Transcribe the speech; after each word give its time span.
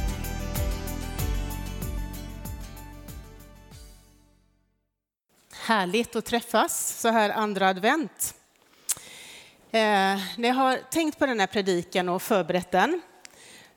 Härligt 5.65 6.15
att 6.15 6.25
träffas 6.25 7.01
så 7.01 7.09
här 7.09 7.29
andra 7.29 7.69
advent. 7.69 8.33
Eh, 9.71 10.19
när 10.37 10.47
jag 10.47 10.55
har 10.55 10.77
tänkt 10.91 11.19
på 11.19 11.25
den 11.25 11.39
här 11.39 11.47
predikan 11.47 12.09
och 12.09 12.21
förberett 12.21 12.71
den 12.71 13.01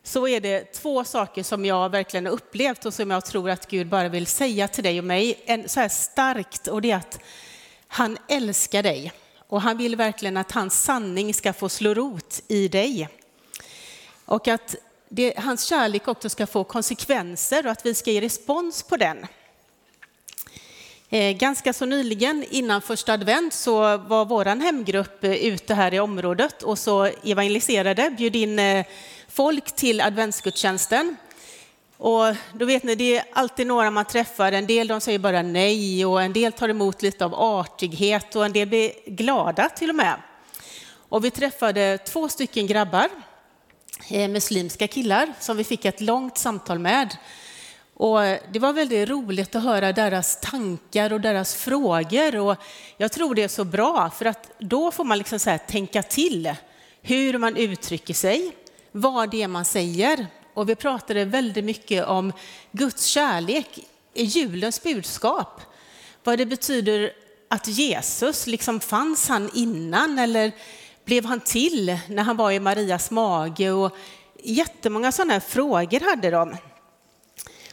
så 0.06 0.28
är 0.28 0.40
det 0.40 0.72
två 0.72 1.04
saker 1.04 1.42
som 1.42 1.64
jag 1.64 1.88
verkligen 1.88 2.26
har 2.26 2.32
upplevt 2.32 2.86
och 2.86 2.94
som 2.94 3.10
jag 3.10 3.24
tror 3.24 3.50
att 3.50 3.70
Gud 3.70 3.86
bara 3.86 4.08
vill 4.08 4.26
säga 4.26 4.68
till 4.68 4.84
dig 4.84 4.98
och 4.98 5.04
mig 5.04 5.42
en, 5.46 5.68
så 5.68 5.80
här 5.80 5.88
starkt 5.88 6.66
och 6.68 6.82
det 6.82 6.90
är 6.90 6.96
att 6.96 7.20
han 7.88 8.18
älskar 8.28 8.82
dig 8.82 9.12
och 9.48 9.62
han 9.62 9.78
vill 9.78 9.96
verkligen 9.96 10.36
att 10.36 10.52
hans 10.52 10.82
sanning 10.82 11.34
ska 11.34 11.52
få 11.52 11.68
slå 11.68 11.94
rot 11.94 12.42
i 12.48 12.68
dig. 12.68 13.08
Och 14.24 14.48
att 14.48 14.74
det, 15.08 15.38
hans 15.38 15.64
kärlek 15.64 16.08
också 16.08 16.28
ska 16.28 16.46
få 16.46 16.64
konsekvenser 16.64 17.66
och 17.66 17.72
att 17.72 17.86
vi 17.86 17.94
ska 17.94 18.10
ge 18.10 18.20
respons 18.20 18.82
på 18.82 18.96
den. 18.96 19.26
Eh, 21.10 21.36
ganska 21.36 21.72
så 21.72 21.84
nyligen, 21.84 22.44
innan 22.50 22.82
första 22.82 23.12
advent, 23.12 23.54
så 23.54 23.96
var 23.96 24.24
vår 24.24 24.44
hemgrupp 24.44 25.24
eh, 25.24 25.32
ute 25.32 25.74
här 25.74 25.94
i 25.94 26.00
området 26.00 26.62
och 26.62 26.78
så 26.78 27.04
evangeliserade, 27.04 28.10
bjöd 28.10 28.36
in 28.36 28.58
eh, 28.58 28.86
folk 29.36 29.76
till 29.76 30.00
adventsgudstjänsten. 30.00 31.16
Och 31.96 32.24
då 32.54 32.64
vet 32.66 32.82
ni, 32.82 32.94
det 32.94 33.16
är 33.16 33.24
alltid 33.32 33.66
några 33.66 33.90
man 33.90 34.04
träffar, 34.04 34.52
en 34.52 34.66
del 34.66 34.88
de 34.88 35.00
säger 35.00 35.18
bara 35.18 35.42
nej 35.42 36.06
och 36.06 36.22
en 36.22 36.32
del 36.32 36.52
tar 36.52 36.68
emot 36.68 37.02
lite 37.02 37.24
av 37.24 37.34
artighet 37.34 38.36
och 38.36 38.44
en 38.44 38.52
del 38.52 38.68
blir 38.68 38.92
glada 39.06 39.68
till 39.68 39.90
och 39.90 39.96
med. 39.96 40.16
Och 41.08 41.24
vi 41.24 41.30
träffade 41.30 41.98
två 41.98 42.28
stycken 42.28 42.66
grabbar, 42.66 43.08
eh, 44.10 44.28
muslimska 44.28 44.88
killar, 44.88 45.32
som 45.40 45.56
vi 45.56 45.64
fick 45.64 45.84
ett 45.84 46.00
långt 46.00 46.38
samtal 46.38 46.78
med. 46.78 47.16
Och 47.94 48.18
det 48.52 48.58
var 48.58 48.72
väldigt 48.72 49.08
roligt 49.08 49.56
att 49.56 49.62
höra 49.62 49.92
deras 49.92 50.40
tankar 50.40 51.12
och 51.12 51.20
deras 51.20 51.54
frågor. 51.54 52.36
Och 52.36 52.56
jag 52.96 53.12
tror 53.12 53.34
det 53.34 53.42
är 53.42 53.48
så 53.48 53.64
bra, 53.64 54.10
för 54.10 54.24
att 54.24 54.50
då 54.58 54.90
får 54.90 55.04
man 55.04 55.18
liksom 55.18 55.38
så 55.38 55.58
tänka 55.68 56.02
till 56.02 56.54
hur 57.02 57.38
man 57.38 57.56
uttrycker 57.56 58.14
sig, 58.14 58.52
vad 58.96 59.30
det 59.30 59.42
är 59.42 59.48
man 59.48 59.64
säger. 59.64 60.26
Och 60.54 60.68
vi 60.68 60.74
pratade 60.74 61.24
väldigt 61.24 61.64
mycket 61.64 62.06
om 62.06 62.32
Guds 62.72 63.04
kärlek 63.04 63.78
i 64.14 64.24
julens 64.24 64.82
budskap. 64.82 65.60
Vad 66.24 66.38
det 66.38 66.46
betyder 66.46 67.12
att 67.48 67.68
Jesus, 67.68 68.46
liksom 68.46 68.80
fanns 68.80 69.28
han 69.28 69.50
innan 69.54 70.18
eller 70.18 70.52
blev 71.04 71.24
han 71.24 71.40
till 71.40 71.98
när 72.08 72.22
han 72.22 72.36
var 72.36 72.50
i 72.50 72.60
Marias 72.60 73.10
mage? 73.10 73.70
Och 73.70 73.96
jättemånga 74.42 75.12
sådana 75.12 75.32
här 75.32 75.40
frågor 75.40 76.10
hade 76.10 76.30
de. 76.30 76.56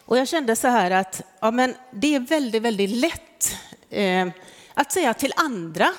Och 0.05 0.17
jag 0.17 0.27
kände 0.27 0.55
så 0.55 0.67
här 0.67 0.91
att 0.91 1.21
ja, 1.39 1.51
men 1.51 1.75
det 1.91 2.16
är 2.16 2.19
väldigt, 2.19 2.61
väldigt 2.61 2.89
lätt 2.89 3.55
eh, 3.89 4.27
att 4.73 4.91
säga 4.91 5.13
till 5.13 5.33
andra 5.35 5.89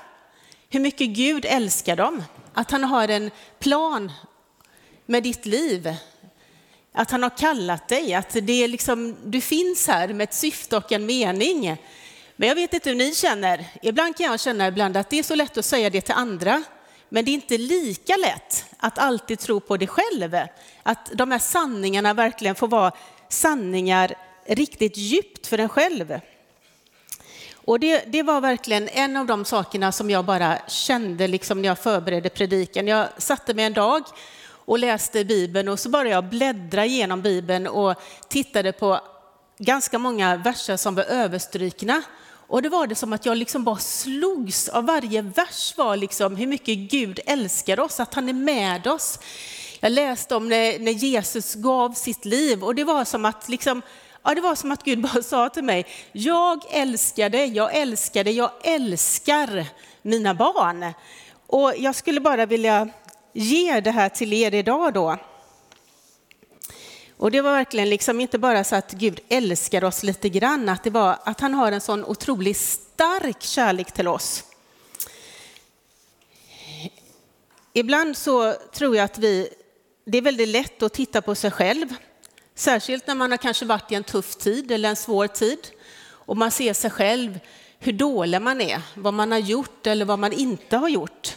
hur 0.69 0.81
mycket 0.81 1.09
Gud 1.09 1.45
älskar 1.45 1.97
dem. 1.97 2.23
Att 2.55 2.71
han 2.71 2.85
har 2.85 3.09
en 3.09 3.31
plan 3.59 4.13
med 5.07 5.23
ditt 5.23 5.47
liv. 5.47 5.95
Att 6.93 7.11
han 7.11 7.23
har 7.23 7.31
kallat 7.31 7.89
dig, 7.89 8.15
att 8.15 8.37
det 8.43 8.65
är 8.65 8.69
liksom, 8.69 9.17
du 9.25 9.41
finns 9.41 9.89
här 9.89 10.09
med 10.09 10.25
ett 10.25 10.35
syfte 10.35 10.77
och 10.77 10.93
en 10.93 11.07
mening. 11.07 11.77
Men 12.37 12.49
jag 12.49 12.55
vet 12.55 12.75
inte 12.75 12.89
hur 12.89 12.97
ni 12.97 13.15
känner. 13.15 13.67
Ibland 13.83 14.17
kan 14.17 14.27
jag 14.27 14.41
känna 14.41 14.69
ibland 14.69 14.97
att 14.97 15.11
det 15.11 15.19
är 15.19 15.23
så 15.23 15.35
lätt 15.35 15.59
att 15.59 15.65
säga 15.65 15.91
det 15.91 16.01
till 16.01 16.15
andra. 16.15 16.63
Men 17.09 17.25
det 17.25 17.31
är 17.31 17.35
inte 17.35 17.59
lika 17.59 18.17
lätt 18.17 18.65
att 18.77 18.99
alltid 18.99 19.39
tro 19.39 19.61
på 19.61 19.77
det 19.77 19.87
själv. 19.87 20.37
Att 20.83 21.11
de 21.13 21.31
här 21.31 21.39
sanningarna 21.39 22.15
verkligen 22.15 22.55
får 22.55 22.69
vara 22.69 22.93
sanningar 23.29 24.15
riktigt 24.47 24.97
djupt 24.97 25.47
för 25.47 25.59
en 25.59 25.69
själv. 25.69 26.21
Och 27.55 27.81
det, 27.81 28.05
det, 28.07 28.23
var 28.23 28.41
verkligen 28.41 28.89
en 28.89 29.17
av 29.17 29.27
de 29.27 29.45
sakerna 29.45 29.93
som 29.93 30.11
jag 30.11 30.25
bara 30.25 30.59
kände 30.69 31.27
liksom 31.27 31.63
när 31.63 31.69
jag 31.69 31.79
förberedde 31.79 32.29
predikan. 32.29 32.87
Jag 32.87 33.09
satte 33.19 33.55
mig 33.55 33.65
en 33.65 33.73
dag 33.73 34.03
och 34.65 34.79
läste 34.79 35.25
Bibeln 35.25 35.69
och 35.69 35.81
så 35.81 35.89
började 35.89 36.11
jag 36.11 36.25
bläddra 36.25 36.85
igenom 36.85 37.23
Bibeln 37.23 37.67
och 37.67 37.95
tittade 38.29 38.73
på 38.73 39.01
ganska 39.59 39.99
många 39.99 40.37
verser 40.37 40.77
som 40.77 40.95
var 40.95 41.05
överstrykna. 41.05 42.03
Och 42.47 42.63
det 42.63 42.69
var 42.69 42.87
det 42.87 42.95
som 42.95 43.13
att 43.13 43.27
jag 43.27 43.37
liksom 43.37 43.65
bara 43.65 43.77
slogs 43.77 44.69
av 44.69 44.87
varje 44.87 45.23
vers 45.23 45.75
var 45.77 45.97
liksom 45.97 46.37
hur 46.37 46.47
mycket 46.47 46.79
Gud 46.79 47.21
älskar 47.27 47.81
oss, 47.81 48.01
att 48.01 48.15
han 48.15 48.29
är 48.29 48.33
med 48.33 48.87
oss. 48.87 49.19
Jag 49.81 49.93
läste 49.93 50.35
om 50.35 50.49
när, 50.49 50.79
när 50.79 50.93
Jesus 50.93 51.55
gav 51.55 51.93
sitt 51.93 52.25
liv 52.25 52.65
och 52.65 52.75
det 52.75 52.85
var 52.85 53.05
som 53.05 53.25
att 53.25 53.49
liksom, 53.49 53.83
ja, 54.23 54.35
det 54.35 54.41
var 54.41 54.55
som 54.55 54.73
att 54.73 54.85
Gud 54.85 55.01
bara 55.01 55.23
sa 55.23 55.49
till 55.49 55.65
mig, 55.65 55.87
jag 56.13 56.65
älskar 56.71 57.31
dig, 57.31 57.57
jag 57.57 57.75
älskar 57.77 58.25
dig, 58.25 58.37
jag 58.37 58.51
älskar 58.63 59.67
mina 60.03 60.35
barn. 60.35 60.93
Och 61.47 61.73
jag 61.79 61.95
skulle 61.95 62.21
bara 62.21 62.47
vilja 62.47 62.89
ger 63.35 63.81
det 63.81 63.91
här 63.91 64.09
till 64.09 64.33
er 64.33 64.55
idag 64.55 64.95
då. 64.95 65.17
Och 67.17 67.31
det 67.31 67.41
var 67.41 67.53
verkligen 67.53 67.91
liksom 67.91 68.21
inte 68.21 68.39
bara 68.39 68.65
så 68.65 68.77
att 68.77 68.93
Gud 68.93 69.21
älskar 69.29 69.85
oss 69.85 70.03
lite 70.03 70.29
grann, 70.29 70.69
att 70.69 70.85
det 70.85 70.91
var 70.91 71.19
att 71.25 71.41
han 71.41 71.55
har 71.55 71.73
en 71.73 71.81
sån 71.81 72.05
otroligt 72.05 72.57
stark 72.57 73.43
kärlek 73.43 73.93
till 73.93 74.09
oss. 74.09 74.45
Ibland 77.73 78.17
så 78.17 78.53
tror 78.53 78.97
jag 78.97 79.05
att 79.05 79.19
vi 79.19 79.49
det 80.07 80.19
är 80.19 80.23
väldigt 80.23 80.49
lätt 80.49 80.83
att 80.83 80.93
titta 80.93 81.23
på 81.23 81.35
sig 81.35 81.51
själv, 81.51 81.95
särskilt 82.55 83.07
när 83.07 83.15
man 83.15 83.31
har 83.31 83.39
kanske 83.39 83.65
varit 83.65 83.93
i 83.93 83.95
en 83.95 84.05
tuff 84.05 84.37
tid 84.37 84.71
eller 84.71 84.89
en 84.89 84.97
svår 84.97 85.27
tid 85.27 85.59
och 86.07 86.37
man 86.37 86.51
ser 86.51 86.73
sig 86.73 86.91
själv, 86.91 87.39
hur 87.79 87.93
dålig 87.93 88.43
man 88.43 88.61
är, 88.61 88.83
vad 88.95 89.15
man 89.15 89.33
har 89.33 89.39
gjort 89.39 89.87
eller 89.87 90.05
vad 90.05 90.19
man 90.19 90.33
inte 90.33 90.77
har 90.77 90.89
gjort. 90.89 91.37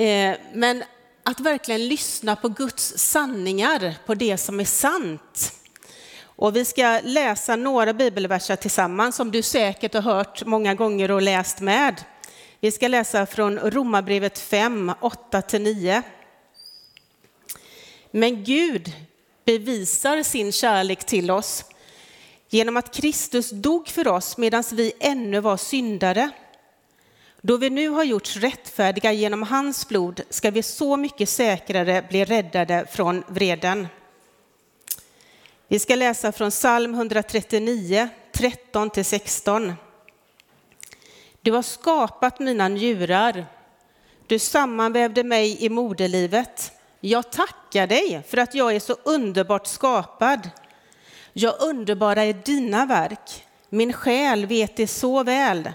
Eh, 0.00 0.36
men 0.52 0.84
att 1.22 1.40
verkligen 1.40 1.88
lyssna 1.88 2.36
på 2.36 2.48
Guds 2.48 2.98
sanningar, 2.98 3.94
på 4.06 4.14
det 4.14 4.38
som 4.38 4.60
är 4.60 4.64
sant. 4.64 5.52
Och 6.22 6.56
vi 6.56 6.64
ska 6.64 7.00
läsa 7.04 7.56
några 7.56 7.92
bibelverser 7.92 8.56
tillsammans 8.56 9.16
som 9.16 9.30
du 9.30 9.42
säkert 9.42 9.94
har 9.94 10.00
hört 10.00 10.44
många 10.46 10.74
gånger 10.74 11.10
och 11.10 11.22
läst 11.22 11.60
med. 11.60 12.04
Vi 12.60 12.72
ska 12.72 12.88
läsa 12.88 13.26
från 13.26 13.58
Romarbrevet 13.58 14.38
5, 14.38 14.92
8-9. 15.00 16.02
Men 18.10 18.44
Gud 18.44 18.92
bevisar 19.44 20.22
sin 20.22 20.52
kärlek 20.52 21.04
till 21.04 21.30
oss 21.30 21.64
genom 22.48 22.76
att 22.76 22.94
Kristus 22.94 23.50
dog 23.50 23.88
för 23.88 24.08
oss 24.08 24.36
medan 24.36 24.64
vi 24.72 24.92
ännu 25.00 25.40
var 25.40 25.56
syndare. 25.56 26.30
Då 27.42 27.56
vi 27.56 27.70
nu 27.70 27.88
har 27.88 28.04
gjorts 28.04 28.36
rättfärdiga 28.36 29.12
genom 29.12 29.42
hans 29.42 29.88
blod 29.88 30.20
ska 30.30 30.50
vi 30.50 30.62
så 30.62 30.96
mycket 30.96 31.28
säkrare 31.28 32.06
bli 32.08 32.24
räddade 32.24 32.86
från 32.90 33.24
vreden. 33.28 33.88
Vi 35.68 35.78
ska 35.78 35.94
läsa 35.94 36.32
från 36.32 36.50
psalm 36.50 36.94
139, 36.94 38.08
13-16. 38.32 39.74
Du 41.40 41.52
har 41.52 41.62
skapat 41.62 42.38
mina 42.38 42.68
njurar. 42.68 43.46
Du 44.26 44.38
sammanvävde 44.38 45.24
mig 45.24 45.64
i 45.64 45.68
moderlivet. 45.68 46.72
Jag 47.00 47.32
tackar 47.32 47.86
dig 47.86 48.22
för 48.28 48.36
att 48.36 48.54
jag 48.54 48.74
är 48.74 48.80
så 48.80 48.96
underbart 49.04 49.66
skapad. 49.66 50.50
Jag 51.32 51.62
underbara 51.62 52.24
är 52.24 52.32
dina 52.32 52.86
verk. 52.86 53.46
Min 53.68 53.92
själ 53.92 54.46
vet 54.46 54.76
det 54.76 54.86
så 54.86 55.22
väl. 55.22 55.70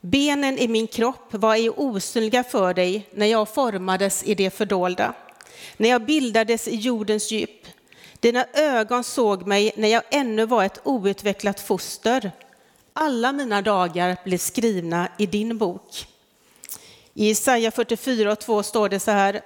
Benen 0.00 0.58
i 0.58 0.68
min 0.68 0.86
kropp 0.86 1.34
var 1.34 1.54
ej 1.54 1.70
osynliga 1.70 2.44
för 2.44 2.74
dig 2.74 3.08
när 3.10 3.26
jag 3.26 3.48
formades 3.48 4.24
i 4.24 4.34
det 4.34 4.50
fördolda, 4.50 5.14
när 5.76 5.88
jag 5.88 6.04
bildades 6.04 6.68
i 6.68 6.76
jordens 6.76 7.30
djup. 7.30 7.66
Dina 8.20 8.46
ögon 8.52 9.04
såg 9.04 9.46
mig 9.46 9.72
när 9.76 9.88
jag 9.88 10.02
ännu 10.10 10.46
var 10.46 10.64
ett 10.64 10.80
outvecklat 10.84 11.60
foster. 11.60 12.32
Alla 12.92 13.32
mina 13.32 13.62
dagar 13.62 14.16
blev 14.24 14.38
skrivna 14.38 15.08
i 15.18 15.26
din 15.26 15.58
bok. 15.58 16.06
I 17.14 17.28
Jesaja 17.28 17.70
44 17.70 18.32
och 18.32 18.38
2 18.38 18.62
står 18.62 18.88
det 18.88 19.00
så 19.00 19.10
här. 19.10 19.40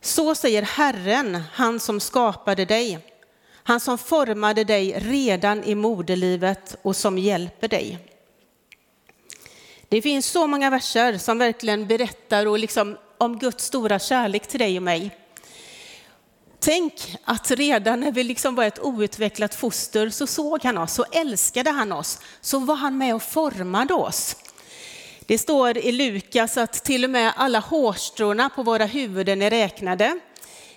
Så 0.00 0.34
säger 0.34 0.62
Herren, 0.62 1.42
han 1.52 1.80
som 1.80 2.00
skapade 2.00 2.64
dig, 2.64 2.98
han 3.62 3.80
som 3.80 3.98
formade 3.98 4.64
dig 4.64 4.98
redan 4.98 5.64
i 5.64 5.74
moderlivet 5.74 6.76
och 6.82 6.96
som 6.96 7.18
hjälper 7.18 7.68
dig. 7.68 7.98
Det 9.88 10.02
finns 10.02 10.26
så 10.26 10.46
många 10.46 10.70
verser 10.70 11.18
som 11.18 11.38
verkligen 11.38 11.86
berättar 11.86 12.46
och 12.46 12.58
liksom 12.58 12.96
om 13.18 13.38
Guds 13.38 13.64
stora 13.64 13.98
kärlek 13.98 14.46
till 14.46 14.58
dig 14.60 14.76
och 14.76 14.82
mig. 14.82 15.10
Tänk 16.58 17.16
att 17.24 17.50
redan 17.50 18.00
när 18.00 18.12
vi 18.12 18.24
liksom 18.24 18.54
var 18.54 18.64
ett 18.64 18.84
outvecklat 18.84 19.54
foster 19.54 20.10
så 20.10 20.26
såg 20.26 20.64
han 20.64 20.78
oss, 20.78 20.94
så 20.94 21.04
älskade 21.12 21.70
han 21.70 21.92
oss, 21.92 22.18
så 22.40 22.58
var 22.58 22.74
han 22.74 22.98
med 22.98 23.14
och 23.14 23.22
formade 23.22 23.94
oss. 23.94 24.36
Det 25.26 25.38
står 25.38 25.78
i 25.78 25.92
Lukas 25.92 26.56
att 26.56 26.72
till 26.72 27.04
och 27.04 27.10
med 27.10 27.32
alla 27.36 27.58
hårstråna 27.58 28.48
på 28.48 28.62
våra 28.62 28.84
huvuden 28.86 29.42
är 29.42 29.50
räknade. 29.50 30.18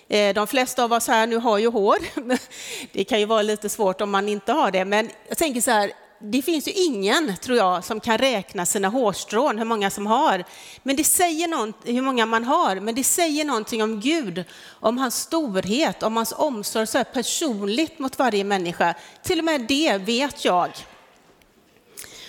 Eh, 0.08 0.34
de 0.34 0.46
flesta 0.46 0.84
av 0.84 0.92
oss 0.92 1.08
här 1.08 1.26
nu 1.26 1.36
har 1.36 1.58
ju 1.58 1.68
hår. 1.68 1.98
Det 2.92 3.04
kan 3.04 3.20
ju 3.20 3.26
vara 3.26 3.42
lite 3.42 3.68
svårt 3.68 4.00
om 4.00 4.10
man 4.10 4.28
inte 4.28 4.52
har 4.52 4.70
det, 4.70 4.84
men 4.84 5.10
jag 5.28 5.38
tänker 5.38 5.60
så 5.60 5.70
här, 5.70 5.92
det 6.22 6.42
finns 6.42 6.68
ju 6.68 6.72
ingen, 6.72 7.36
tror 7.36 7.58
jag, 7.58 7.84
som 7.84 8.00
kan 8.00 8.18
räkna 8.18 8.66
sina 8.66 8.88
hårstrån, 8.88 9.58
hur 9.58 9.64
många 9.64 9.90
som 9.90 10.06
har. 10.06 10.44
Men 10.82 10.96
det 10.96 11.04
säger 11.04 11.48
något, 11.48 11.76
hur 11.84 12.02
många 12.02 12.26
man 12.26 12.44
har, 12.44 12.76
men 12.76 12.94
det 12.94 13.04
säger 13.04 13.44
någonting 13.44 13.82
om 13.82 14.00
Gud, 14.00 14.44
om 14.80 14.98
hans 14.98 15.20
storhet, 15.20 16.02
om 16.02 16.16
hans 16.16 16.32
omsorg 16.36 16.86
så 16.86 16.98
här 16.98 17.04
personligt 17.04 17.98
mot 17.98 18.18
varje 18.18 18.44
människa. 18.44 18.94
Till 19.22 19.38
och 19.38 19.44
med 19.44 19.60
det 19.60 19.98
vet 19.98 20.44
jag. 20.44 20.70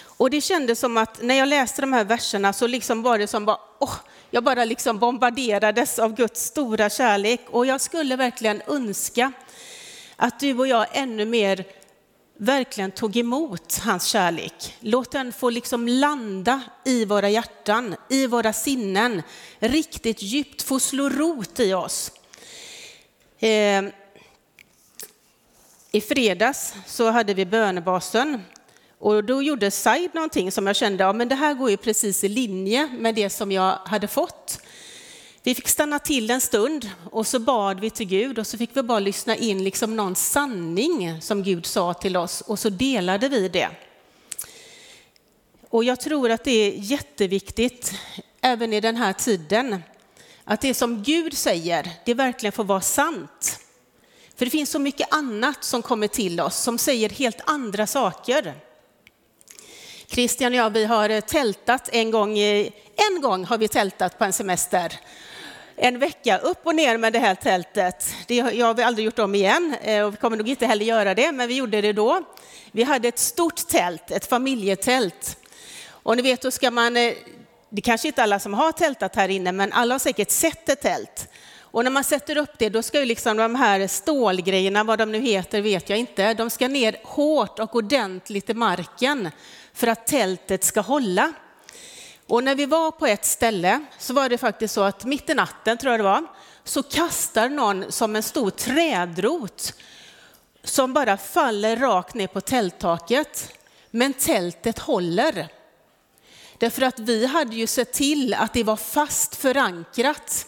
Och 0.04 0.30
det 0.30 0.42
kändes 0.42 0.80
som 0.80 0.98
att 0.98 1.22
när 1.22 1.36
jag 1.36 1.48
läste 1.48 1.82
de 1.82 1.94
här 1.94 2.04
verserna 2.04 2.54
så 2.54 2.68
liksom 2.68 3.02
var 3.02 3.18
det 3.18 3.28
som 3.28 3.46
bara, 3.46 3.60
åh, 3.80 3.96
jag 4.30 4.44
bara 4.44 4.66
liksom 4.66 5.00
bombarderades 5.00 6.00
av 6.00 6.16
Guds 6.16 6.46
stora 6.46 6.90
kärlek 6.90 7.42
och 7.50 7.66
jag 7.66 7.82
skulle 7.82 8.16
verkligen 8.16 8.62
önska 8.68 9.32
att 10.16 10.40
du 10.40 10.58
och 10.60 10.68
jag 10.68 10.86
ännu 10.92 11.26
mer 11.26 11.66
verkligen 12.42 12.92
tog 12.92 13.18
emot 13.18 13.78
hans 13.78 14.06
kärlek. 14.06 14.76
Låt 14.80 15.12
den 15.12 15.34
få 15.34 15.50
liksom 15.50 15.88
landa 15.88 16.62
i 16.86 17.06
våra 17.06 17.30
hjärtan, 17.30 17.96
i 18.10 18.28
våra 18.28 18.54
sinnen, 18.54 19.22
riktigt 19.60 20.22
djupt 20.22 20.62
få 20.62 20.80
slå 20.80 21.10
rot 21.10 21.60
i 21.60 21.74
oss. 21.74 22.12
Eh, 23.40 23.84
I 25.92 26.02
fredags 26.02 26.74
så 26.86 27.10
hade 27.12 27.34
vi 27.34 27.46
bönebasen 27.46 28.42
och 29.00 29.24
då 29.24 29.42
gjorde 29.42 29.72
Said 29.72 30.14
någonting 30.14 30.52
som 30.52 30.68
jag 30.68 30.76
kände, 30.76 31.04
ja 31.04 31.14
men 31.14 31.30
det 31.30 31.36
här 31.36 31.54
går 31.54 31.70
ju 31.70 31.78
precis 31.78 32.24
i 32.24 32.30
linje 32.30 32.88
med 32.88 33.16
det 33.16 33.30
som 33.30 33.52
jag 33.52 33.78
hade 33.86 34.08
fått. 34.08 34.62
Vi 35.44 35.56
fick 35.56 35.68
stanna 35.68 36.00
till 36.00 36.32
en 36.32 36.42
stund 36.42 36.90
och 37.12 37.28
så 37.28 37.40
bad 37.40 37.80
vi 37.80 37.90
till 37.90 38.08
Gud 38.08 38.40
och 38.40 38.48
så 38.48 38.58
fick 38.58 38.70
vi 38.78 38.84
bara 38.84 39.00
lyssna 39.00 39.36
in 39.36 39.64
liksom 39.64 39.96
någon 39.96 40.16
sanning 40.16 41.22
som 41.22 41.44
Gud 41.44 41.66
sa 41.66 41.94
till 41.94 42.18
oss 42.18 42.42
och 42.42 42.60
så 42.60 42.70
delade 42.70 43.30
vi 43.30 43.50
det. 43.50 43.70
Och 45.70 45.84
jag 45.84 46.00
tror 46.00 46.32
att 46.32 46.44
det 46.44 46.52
är 46.52 46.74
jätteviktigt 46.78 47.94
även 48.42 48.74
i 48.74 48.82
den 48.82 48.96
här 48.96 49.14
tiden 49.14 49.84
att 50.44 50.62
det 50.62 50.74
som 50.74 51.04
Gud 51.04 51.38
säger, 51.38 51.90
det 52.06 52.14
verkligen 52.14 52.52
får 52.52 52.64
vara 52.64 52.82
sant. 52.82 53.60
För 54.36 54.46
det 54.46 54.52
finns 54.52 54.70
så 54.70 54.80
mycket 54.80 55.14
annat 55.14 55.64
som 55.64 55.82
kommer 55.82 56.08
till 56.08 56.40
oss 56.40 56.58
som 56.58 56.78
säger 56.78 57.10
helt 57.10 57.42
andra 57.46 57.88
saker. 57.88 58.54
Christian 60.08 60.52
och 60.52 60.58
jag, 60.58 60.70
vi 60.70 60.86
har 60.86 61.22
tältat 61.22 61.90
en 61.92 62.12
gång, 62.12 62.40
en 62.40 63.22
gång 63.22 63.46
har 63.46 63.58
vi 63.58 63.68
tältat 63.68 64.18
på 64.18 64.26
en 64.26 64.34
semester 64.34 65.00
en 65.84 66.00
vecka 66.00 66.38
upp 66.38 66.60
och 66.64 66.76
ner 66.76 66.98
med 66.98 67.14
det 67.14 67.20
här 67.20 67.36
tältet. 67.36 68.16
Det 68.28 68.40
har 68.40 68.74
vi 68.74 68.84
aldrig 68.84 69.06
gjort 69.06 69.20
om 69.20 69.36
igen 69.36 69.76
eh, 69.82 70.04
och 70.04 70.14
vi 70.14 70.18
kommer 70.18 70.38
nog 70.38 70.50
inte 70.50 70.66
heller 70.66 70.86
göra 70.86 71.14
det, 71.16 71.32
men 71.32 71.48
vi 71.48 71.56
gjorde 71.56 71.82
det 71.82 71.94
då. 71.94 72.24
Vi 72.72 72.84
hade 72.84 73.08
ett 73.08 73.20
stort 73.20 73.68
tält, 73.68 74.12
ett 74.12 74.26
familjetält. 74.26 75.38
Och 75.90 76.18
ni 76.18 76.22
vet, 76.22 76.42
då 76.42 76.52
ska 76.52 76.72
man, 76.72 76.98
eh, 76.98 77.14
det 77.70 77.82
kanske 77.82 78.08
inte 78.08 78.24
alla 78.24 78.40
som 78.40 78.54
har 78.54 78.72
tältat 78.72 79.16
här 79.16 79.30
inne, 79.30 79.52
men 79.52 79.74
alla 79.74 79.94
har 79.94 80.00
säkert 80.00 80.32
sett 80.32 80.70
ett 80.70 80.82
tält. 80.82 81.28
Och 81.60 81.84
när 81.84 81.92
man 81.92 82.04
sätter 82.04 82.38
upp 82.38 82.54
det, 82.58 82.70
då 82.70 82.84
ska 82.84 83.00
ju 83.00 83.06
liksom 83.06 83.38
de 83.38 83.56
här 83.56 83.88
stålgrejerna, 83.88 84.84
vad 84.84 85.00
de 85.00 85.12
nu 85.12 85.20
heter 85.20 85.62
vet 85.62 85.90
jag 85.90 86.00
inte, 86.00 86.34
de 86.34 86.50
ska 86.50 86.68
ner 86.68 86.96
hårt 87.04 87.60
och 87.60 87.76
ordentligt 87.76 88.50
i 88.50 88.54
marken 88.54 89.30
för 89.74 89.88
att 89.88 90.08
tältet 90.08 90.64
ska 90.64 90.82
hålla. 90.82 91.34
Och 92.32 92.44
när 92.44 92.56
vi 92.56 92.66
var 92.66 92.92
på 92.92 93.08
ett 93.08 93.26
ställe 93.26 93.86
så 94.00 94.14
var 94.14 94.30
det 94.30 94.38
faktiskt 94.38 94.74
så 94.74 94.82
att 94.82 95.06
mitt 95.06 95.30
i 95.30 95.34
natten, 95.34 95.78
tror 95.78 95.92
jag 95.94 96.00
det 96.00 96.04
var, 96.04 96.26
så 96.64 96.84
kastar 96.84 97.50
någon 97.50 97.92
som 97.92 98.16
en 98.16 98.24
stor 98.24 98.50
trädrot 98.50 99.74
som 100.64 100.94
bara 100.94 101.18
faller 101.18 101.78
rakt 101.78 102.14
ner 102.14 102.28
på 102.28 102.42
tälttaket. 102.42 103.54
Men 103.90 104.14
tältet 104.14 104.80
håller. 104.80 105.48
Därför 106.58 106.82
att 106.82 107.00
vi 107.00 107.26
hade 107.26 107.56
ju 107.56 107.68
sett 107.68 107.94
till 107.94 108.34
att 108.34 108.54
det 108.54 108.64
var 108.64 108.76
fast 108.76 109.36
förankrat 109.36 110.48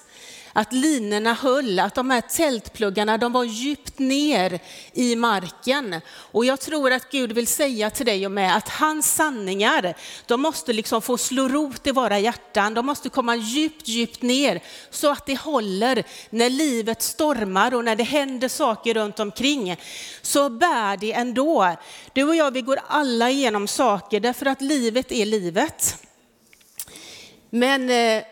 att 0.54 0.74
linorna 0.74 1.34
höll, 1.34 1.80
att 1.80 1.96
de 1.96 2.10
här 2.10 2.22
tältpluggarna 2.22 3.18
de 3.18 3.34
var 3.34 3.44
djupt 3.44 4.00
ner 4.00 4.60
i 4.94 5.16
marken. 5.16 6.02
Och 6.16 6.46
jag 6.46 6.60
tror 6.60 6.92
att 6.92 7.12
Gud 7.12 7.32
vill 7.32 7.48
säga 7.48 7.90
till 7.90 8.06
dig 8.06 8.26
och 8.26 8.32
mig 8.32 8.50
att 8.50 8.70
hans 8.70 9.16
sanningar, 9.16 9.96
de 10.26 10.42
måste 10.42 10.74
liksom 10.74 11.02
få 11.02 11.18
slå 11.18 11.48
rot 11.48 11.88
i 11.88 11.92
våra 11.92 12.20
hjärtan, 12.20 12.74
de 12.74 12.86
måste 12.86 13.10
komma 13.10 13.36
djupt, 13.36 13.88
djupt 13.88 14.22
ner 14.22 14.64
så 14.90 15.12
att 15.12 15.26
det 15.26 15.40
håller 15.40 16.04
när 16.30 16.50
livet 16.50 17.02
stormar 17.02 17.74
och 17.74 17.86
när 17.86 17.96
det 17.96 18.04
händer 18.04 18.48
saker 18.48 18.94
runt 18.94 19.20
omkring. 19.20 19.76
Så 20.22 20.50
bär 20.50 20.98
det 20.98 21.14
ändå. 21.14 21.76
Du 22.14 22.24
och 22.24 22.36
jag, 22.36 22.52
vi 22.52 22.62
går 22.62 22.80
alla 22.88 23.30
igenom 23.30 23.68
saker 23.68 24.20
därför 24.20 24.46
att 24.46 24.62
livet 24.62 25.12
är 25.12 25.26
livet. 25.26 25.98
Men 27.50 27.90
eh, 27.90 28.24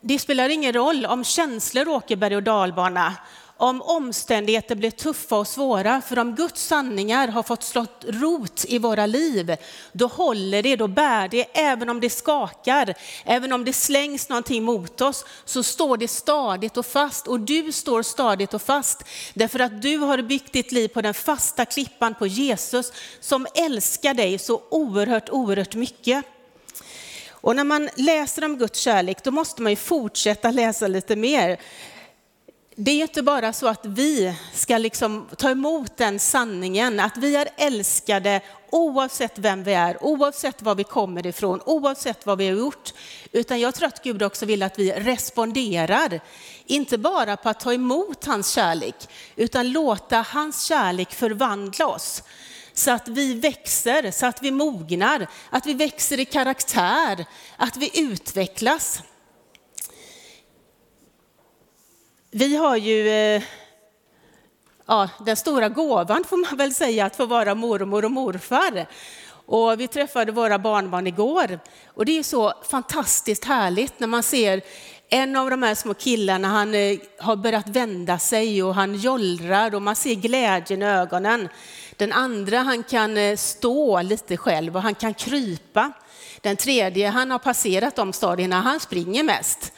det 0.00 0.18
spelar 0.18 0.48
ingen 0.48 0.72
roll 0.72 1.06
om 1.06 1.24
känslor 1.24 1.88
åker 1.88 2.16
berg 2.16 2.36
och 2.36 2.42
dalbana, 2.42 3.14
om 3.60 3.82
omständigheter 3.82 4.74
blir 4.74 4.90
tuffa 4.90 5.36
och 5.36 5.46
svåra, 5.46 6.00
för 6.00 6.18
om 6.18 6.34
Guds 6.34 6.66
sanningar 6.66 7.28
har 7.28 7.42
fått 7.42 7.62
slått 7.62 8.04
rot 8.08 8.64
i 8.68 8.78
våra 8.78 9.06
liv, 9.06 9.56
då 9.92 10.06
håller 10.06 10.62
det, 10.62 10.76
då 10.76 10.86
bär 10.86 11.28
det, 11.28 11.58
även 11.58 11.88
om 11.88 12.00
det 12.00 12.10
skakar, 12.10 12.94
även 13.24 13.52
om 13.52 13.64
det 13.64 13.72
slängs 13.72 14.28
någonting 14.28 14.64
mot 14.64 15.00
oss, 15.00 15.24
så 15.44 15.62
står 15.62 15.96
det 15.96 16.08
stadigt 16.08 16.76
och 16.76 16.86
fast. 16.86 17.26
Och 17.26 17.40
du 17.40 17.72
står 17.72 18.02
stadigt 18.02 18.54
och 18.54 18.62
fast, 18.62 19.04
därför 19.34 19.58
att 19.58 19.82
du 19.82 19.96
har 19.96 20.22
byggt 20.22 20.52
ditt 20.52 20.72
liv 20.72 20.88
på 20.88 21.00
den 21.00 21.14
fasta 21.14 21.64
klippan 21.64 22.14
på 22.14 22.26
Jesus, 22.26 22.92
som 23.20 23.46
älskar 23.54 24.14
dig 24.14 24.38
så 24.38 24.62
oerhört, 24.70 25.28
oerhört 25.30 25.74
mycket. 25.74 26.24
Och 27.40 27.56
när 27.56 27.64
man 27.64 27.88
läser 27.94 28.44
om 28.44 28.58
Guds 28.58 28.80
kärlek, 28.80 29.24
då 29.24 29.30
måste 29.30 29.62
man 29.62 29.72
ju 29.72 29.76
fortsätta 29.76 30.50
läsa 30.50 30.88
lite 30.88 31.16
mer. 31.16 31.60
Det 32.76 32.90
är 32.90 33.02
inte 33.02 33.22
bara 33.22 33.52
så 33.52 33.68
att 33.68 33.86
vi 33.86 34.34
ska 34.54 34.78
liksom 34.78 35.28
ta 35.36 35.50
emot 35.50 35.96
den 35.96 36.18
sanningen, 36.18 37.00
att 37.00 37.16
vi 37.16 37.36
är 37.36 37.48
älskade 37.56 38.40
oavsett 38.70 39.38
vem 39.38 39.64
vi 39.64 39.72
är, 39.72 40.04
oavsett 40.04 40.62
var 40.62 40.74
vi 40.74 40.84
kommer 40.84 41.26
ifrån, 41.26 41.60
oavsett 41.66 42.26
vad 42.26 42.38
vi 42.38 42.48
har 42.48 42.56
gjort. 42.56 42.92
Utan 43.32 43.60
jag 43.60 43.74
tror 43.74 43.88
att 43.88 44.02
Gud 44.02 44.22
också 44.22 44.46
vill 44.46 44.62
att 44.62 44.78
vi 44.78 44.92
responderar, 44.92 46.20
inte 46.66 46.98
bara 46.98 47.36
på 47.36 47.48
att 47.48 47.60
ta 47.60 47.72
emot 47.72 48.24
hans 48.24 48.50
kärlek, 48.50 48.96
utan 49.36 49.72
låta 49.72 50.16
hans 50.16 50.64
kärlek 50.64 51.12
förvandla 51.12 51.86
oss 51.86 52.22
så 52.78 52.90
att 52.90 53.08
vi 53.08 53.34
växer, 53.34 54.10
så 54.10 54.26
att 54.26 54.42
vi 54.42 54.50
mognar, 54.50 55.26
att 55.50 55.66
vi 55.66 55.74
växer 55.74 56.20
i 56.20 56.24
karaktär, 56.24 57.24
att 57.56 57.76
vi 57.76 58.00
utvecklas. 58.00 59.02
Vi 62.30 62.56
har 62.56 62.76
ju 62.76 63.08
eh, 63.08 63.42
ja, 64.86 65.08
den 65.26 65.36
stora 65.36 65.68
gåvan, 65.68 66.24
får 66.24 66.36
man 66.36 66.56
väl 66.56 66.74
säga, 66.74 67.06
att 67.06 67.16
få 67.16 67.26
vara 67.26 67.54
mormor 67.54 68.04
och 68.04 68.10
morfar. 68.10 68.86
Och 69.46 69.80
vi 69.80 69.88
träffade 69.88 70.32
våra 70.32 70.58
barnbarn 70.58 71.06
igår. 71.06 71.60
Och 71.86 72.04
det 72.04 72.18
är 72.18 72.22
så 72.22 72.52
fantastiskt 72.70 73.44
härligt 73.44 74.00
när 74.00 74.06
man 74.06 74.22
ser 74.22 74.62
en 75.10 75.36
av 75.36 75.50
de 75.50 75.62
här 75.62 75.74
små 75.74 75.94
killarna, 75.94 76.48
han 76.48 76.74
eh, 76.74 76.98
har 77.18 77.36
börjat 77.36 77.68
vända 77.68 78.18
sig 78.18 78.62
och 78.62 78.74
han 78.74 78.94
jollrar 78.94 79.74
och 79.74 79.82
man 79.82 79.96
ser 79.96 80.14
glädjen 80.14 80.82
i 80.82 80.84
ögonen. 80.84 81.48
Den 81.98 82.12
andra, 82.12 82.58
han 82.58 82.82
kan 82.82 83.16
eh, 83.16 83.36
stå 83.36 84.02
lite 84.02 84.36
själv 84.36 84.76
och 84.76 84.82
han 84.82 84.94
kan 84.94 85.14
krypa. 85.14 85.92
Den 86.40 86.56
tredje, 86.56 87.08
han 87.08 87.30
har 87.30 87.38
passerat 87.38 87.96
de 87.96 88.12
stadierna, 88.12 88.60
han 88.60 88.80
springer 88.80 89.22
mest. 89.22 89.72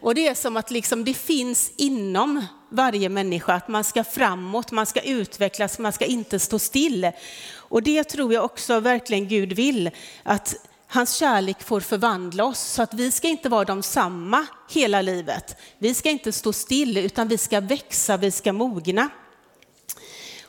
Och 0.00 0.14
det 0.14 0.28
är 0.28 0.34
som 0.34 0.56
att 0.56 0.70
liksom 0.70 1.04
det 1.04 1.14
finns 1.14 1.72
inom 1.76 2.46
varje 2.70 3.08
människa 3.08 3.54
att 3.54 3.68
man 3.68 3.84
ska 3.84 4.04
framåt, 4.04 4.70
man 4.70 4.86
ska 4.86 5.00
utvecklas, 5.00 5.78
man 5.78 5.92
ska 5.92 6.04
inte 6.04 6.38
stå 6.38 6.58
still. 6.58 7.10
Och 7.56 7.82
det 7.82 8.04
tror 8.04 8.32
jag 8.32 8.44
också 8.44 8.80
verkligen 8.80 9.28
Gud 9.28 9.52
vill, 9.52 9.90
att 10.22 10.54
hans 10.86 11.14
kärlek 11.14 11.62
får 11.62 11.80
förvandla 11.80 12.44
oss 12.44 12.60
så 12.60 12.82
att 12.82 12.94
vi 12.94 13.10
ska 13.10 13.28
inte 13.28 13.48
vara 13.48 13.64
de 13.64 13.82
samma 13.82 14.46
hela 14.70 15.02
livet. 15.02 15.56
Vi 15.78 15.94
ska 15.94 16.10
inte 16.10 16.32
stå 16.32 16.52
still 16.52 16.96
utan 16.96 17.28
vi 17.28 17.38
ska 17.38 17.60
växa, 17.60 18.16
vi 18.16 18.30
ska 18.30 18.52
mogna. 18.52 19.08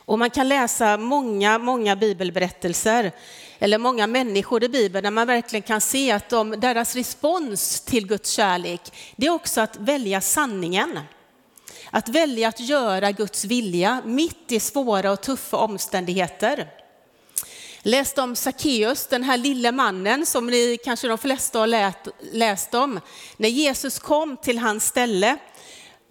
Och 0.04 0.18
man 0.18 0.30
kan 0.30 0.48
läsa 0.48 0.96
många, 0.96 1.58
många 1.58 1.96
bibelberättelser 1.96 3.12
eller 3.58 3.78
många 3.78 4.06
människor 4.06 4.64
i 4.64 4.68
Bibeln 4.68 5.04
där 5.04 5.10
man 5.10 5.26
verkligen 5.26 5.62
kan 5.62 5.80
se 5.80 6.10
att 6.10 6.28
de, 6.28 6.50
deras 6.50 6.94
respons 6.94 7.80
till 7.80 8.06
Guds 8.06 8.30
kärlek, 8.30 8.80
det 9.16 9.26
är 9.26 9.30
också 9.30 9.60
att 9.60 9.76
välja 9.76 10.20
sanningen. 10.20 11.00
Att 11.90 12.08
välja 12.08 12.48
att 12.48 12.60
göra 12.60 13.12
Guds 13.12 13.44
vilja 13.44 14.02
mitt 14.04 14.52
i 14.52 14.60
svåra 14.60 15.12
och 15.12 15.20
tuffa 15.20 15.56
omständigheter. 15.56 16.68
Läst 17.82 18.18
om 18.18 18.36
Sackeus, 18.36 19.06
den 19.06 19.22
här 19.22 19.36
lille 19.36 19.72
mannen 19.72 20.26
som 20.26 20.46
ni 20.46 20.78
kanske 20.84 21.08
de 21.08 21.18
flesta 21.18 21.58
har 21.58 21.92
läst 22.34 22.74
om. 22.74 23.00
När 23.36 23.48
Jesus 23.48 23.98
kom 23.98 24.36
till 24.36 24.58
hans 24.58 24.86
ställe 24.86 25.36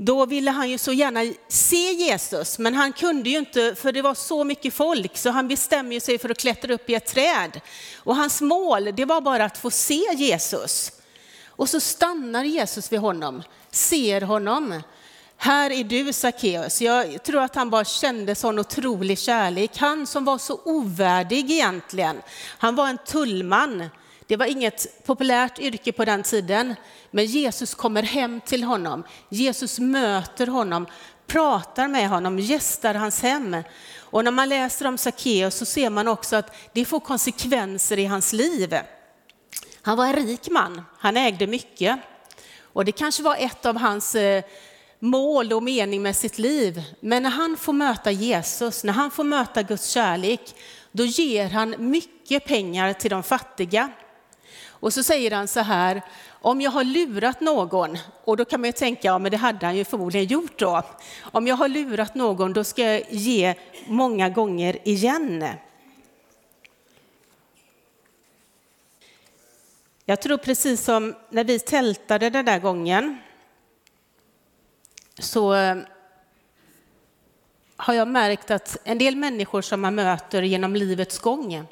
då 0.03 0.25
ville 0.25 0.51
han 0.51 0.69
ju 0.69 0.77
så 0.77 0.93
gärna 0.93 1.33
se 1.47 1.91
Jesus, 1.93 2.59
men 2.59 2.75
han 2.75 2.93
kunde 2.93 3.29
ju 3.29 3.37
inte 3.37 3.75
för 3.75 3.91
det 3.91 4.01
var 4.01 4.13
så 4.13 4.43
mycket 4.43 4.73
folk 4.73 5.17
så 5.17 5.29
han 5.29 5.47
bestämmer 5.47 5.99
sig 5.99 6.17
för 6.17 6.29
att 6.29 6.37
klättra 6.37 6.73
upp 6.73 6.89
i 6.89 6.95
ett 6.95 7.05
träd. 7.05 7.61
Och 7.97 8.15
hans 8.15 8.41
mål 8.41 8.89
det 8.95 9.05
var 9.05 9.21
bara 9.21 9.45
att 9.45 9.57
få 9.57 9.71
se 9.71 10.01
Jesus. 10.15 10.91
Och 11.47 11.69
så 11.69 11.79
stannar 11.79 12.43
Jesus 12.43 12.91
vid 12.91 12.99
honom, 12.99 13.43
ser 13.71 14.21
honom. 14.21 14.81
Här 15.37 15.71
är 15.71 15.83
du 15.83 16.13
Sackeus. 16.13 16.81
Jag 16.81 17.23
tror 17.23 17.41
att 17.41 17.55
han 17.55 17.69
bara 17.69 17.85
kände 17.85 18.35
sån 18.35 18.59
otrolig 18.59 19.19
kärlek. 19.19 19.77
Han 19.77 20.07
som 20.07 20.25
var 20.25 20.37
så 20.37 20.59
ovärdig 20.65 21.51
egentligen. 21.51 22.21
Han 22.57 22.75
var 22.75 22.87
en 22.87 22.97
tullman. 22.97 23.89
Det 24.31 24.37
var 24.37 24.45
inget 24.45 25.05
populärt 25.05 25.59
yrke 25.59 25.91
på 25.91 26.05
den 26.05 26.23
tiden, 26.23 26.75
men 27.11 27.25
Jesus 27.25 27.75
kommer 27.75 28.03
hem 28.03 28.41
till 28.41 28.63
honom. 28.63 29.03
Jesus 29.29 29.79
möter 29.79 30.47
honom, 30.47 30.87
pratar 31.27 31.87
med 31.87 32.09
honom, 32.09 32.39
gästar 32.39 32.93
hans 32.93 33.21
hem. 33.21 33.55
Och 33.99 34.23
när 34.23 34.31
man 34.31 34.49
läser 34.49 34.87
om 34.87 34.97
Sackeus 34.97 35.55
så 35.55 35.65
ser 35.65 35.89
man 35.89 36.07
också 36.07 36.35
att 36.35 36.55
det 36.73 36.85
får 36.85 36.99
konsekvenser 36.99 37.99
i 37.99 38.05
hans 38.05 38.33
liv. 38.33 38.77
Han 39.81 39.97
var 39.97 40.05
en 40.05 40.13
rik 40.13 40.49
man, 40.49 40.81
han 40.97 41.17
ägde 41.17 41.47
mycket. 41.47 41.99
Och 42.61 42.85
det 42.85 42.91
kanske 42.91 43.23
var 43.23 43.35
ett 43.39 43.65
av 43.65 43.77
hans 43.77 44.15
eh, 44.15 44.43
mål 44.99 45.53
och 45.53 45.63
mening 45.63 46.01
med 46.01 46.15
sitt 46.15 46.37
liv. 46.37 46.83
Men 46.99 47.23
när 47.23 47.29
han 47.29 47.57
får 47.57 47.73
möta 47.73 48.11
Jesus, 48.11 48.83
när 48.83 48.93
han 48.93 49.11
får 49.11 49.23
möta 49.23 49.63
Guds 49.63 49.87
kärlek, 49.89 50.55
då 50.91 51.05
ger 51.05 51.49
han 51.49 51.75
mycket 51.77 52.45
pengar 52.45 52.93
till 52.93 53.11
de 53.11 53.23
fattiga. 53.23 53.91
Och 54.81 54.93
så 54.93 55.03
säger 55.03 55.31
han 55.31 55.47
så 55.47 55.59
här, 55.59 56.01
om 56.29 56.61
jag 56.61 56.71
har 56.71 56.83
lurat 56.83 57.41
någon, 57.41 57.97
och 58.23 58.37
då 58.37 58.45
kan 58.45 58.61
man 58.61 58.67
ju 58.67 58.71
tänka, 58.71 59.07
ja 59.07 59.19
men 59.19 59.31
det 59.31 59.37
hade 59.37 59.65
han 59.65 59.75
ju 59.77 59.85
förmodligen 59.85 60.27
gjort 60.27 60.59
då. 60.59 60.83
Om 61.21 61.47
jag 61.47 61.55
har 61.55 61.67
lurat 61.67 62.15
någon, 62.15 62.53
då 62.53 62.63
ska 62.63 62.83
jag 62.83 63.03
ge 63.09 63.55
många 63.87 64.29
gånger 64.29 64.87
igen. 64.87 65.45
Jag 70.05 70.21
tror 70.21 70.37
precis 70.37 70.83
som 70.83 71.15
när 71.29 71.43
vi 71.43 71.59
tältade 71.59 72.29
den 72.29 72.45
där 72.45 72.59
gången, 72.59 73.17
så 75.19 75.53
eh, 75.53 75.77
har 77.75 77.93
jag 77.93 78.07
märkt 78.07 78.51
att 78.51 78.77
en 78.83 78.97
del 78.97 79.15
människor 79.15 79.61
som 79.61 79.81
man 79.81 79.95
möter 79.95 80.41
genom 80.41 80.75
livets 80.75 81.19
gång, 81.19 81.67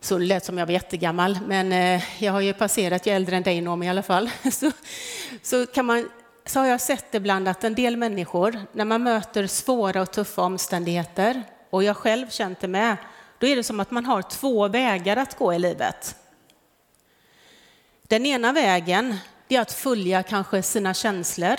så 0.00 0.18
det 0.18 0.24
lät 0.24 0.44
som 0.44 0.58
jag 0.58 0.66
var 0.66 0.72
jättegammal, 0.72 1.38
men 1.46 1.72
eh, 1.72 2.02
jag 2.18 2.32
har 2.32 2.40
ju 2.40 2.52
passerat, 2.52 3.06
jag 3.06 3.12
är 3.12 3.16
äldre 3.16 3.36
än 3.36 3.42
dig 3.42 3.60
Noomi, 3.60 3.86
i 3.86 3.88
alla 3.88 4.02
fall, 4.02 4.30
så, 4.52 4.70
så, 5.42 5.66
kan 5.66 5.86
man, 5.86 6.08
så 6.46 6.60
har 6.60 6.66
jag 6.66 6.80
sett 6.80 7.14
ibland 7.14 7.48
att 7.48 7.64
en 7.64 7.74
del 7.74 7.96
människor, 7.96 8.60
när 8.72 8.84
man 8.84 9.02
möter 9.02 9.46
svåra 9.46 10.02
och 10.02 10.10
tuffa 10.10 10.42
omständigheter, 10.42 11.42
och 11.70 11.84
jag 11.84 11.96
själv 11.96 12.30
känt 12.30 12.60
det 12.60 12.68
med, 12.68 12.96
då 13.38 13.46
är 13.46 13.56
det 13.56 13.62
som 13.62 13.80
att 13.80 13.90
man 13.90 14.06
har 14.06 14.22
två 14.22 14.68
vägar 14.68 15.16
att 15.16 15.38
gå 15.38 15.54
i 15.54 15.58
livet. 15.58 16.16
Den 18.02 18.26
ena 18.26 18.52
vägen 18.52 19.16
är 19.48 19.60
att 19.60 19.72
följa 19.72 20.22
kanske 20.22 20.62
sina 20.62 20.94
känslor, 20.94 21.56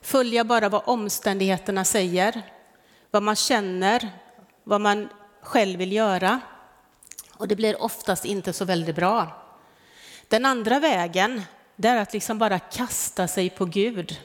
följa 0.00 0.44
bara 0.44 0.68
vad 0.68 0.82
omständigheterna 0.84 1.84
säger, 1.84 2.42
vad 3.10 3.22
man 3.22 3.36
känner, 3.36 4.10
vad 4.64 4.80
man 4.80 5.08
själv 5.42 5.78
vill 5.78 5.92
göra. 5.92 6.40
Och 7.42 7.48
det 7.48 7.56
blir 7.56 7.82
oftast 7.82 8.24
inte 8.24 8.52
så 8.52 8.64
väldigt 8.64 8.96
bra. 8.96 9.42
Den 10.28 10.46
andra 10.46 10.80
vägen, 10.80 11.42
det 11.76 11.88
är 11.88 11.96
att 11.96 12.12
liksom 12.12 12.38
bara 12.38 12.58
kasta 12.58 13.28
sig 13.28 13.50
på 13.50 13.64
Gud. 13.64 14.20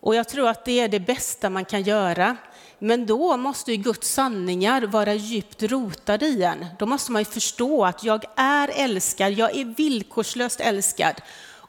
Och 0.00 0.14
jag 0.14 0.28
tror 0.28 0.48
att 0.48 0.64
det 0.64 0.80
är 0.80 0.88
det 0.88 1.00
bästa 1.00 1.50
man 1.50 1.64
kan 1.64 1.82
göra. 1.82 2.36
Men 2.78 3.06
då 3.06 3.36
måste 3.36 3.72
ju 3.72 3.76
Guds 3.76 4.10
sanningar 4.10 4.82
vara 4.82 5.14
djupt 5.14 5.62
rotade 5.62 6.26
i 6.26 6.42
en. 6.42 6.66
Då 6.78 6.86
måste 6.86 7.12
man 7.12 7.20
ju 7.20 7.26
förstå 7.26 7.84
att 7.84 8.04
jag 8.04 8.24
är 8.36 8.70
älskad, 8.74 9.32
jag 9.32 9.56
är 9.56 9.64
villkorslöst 9.64 10.60
älskad. 10.60 11.14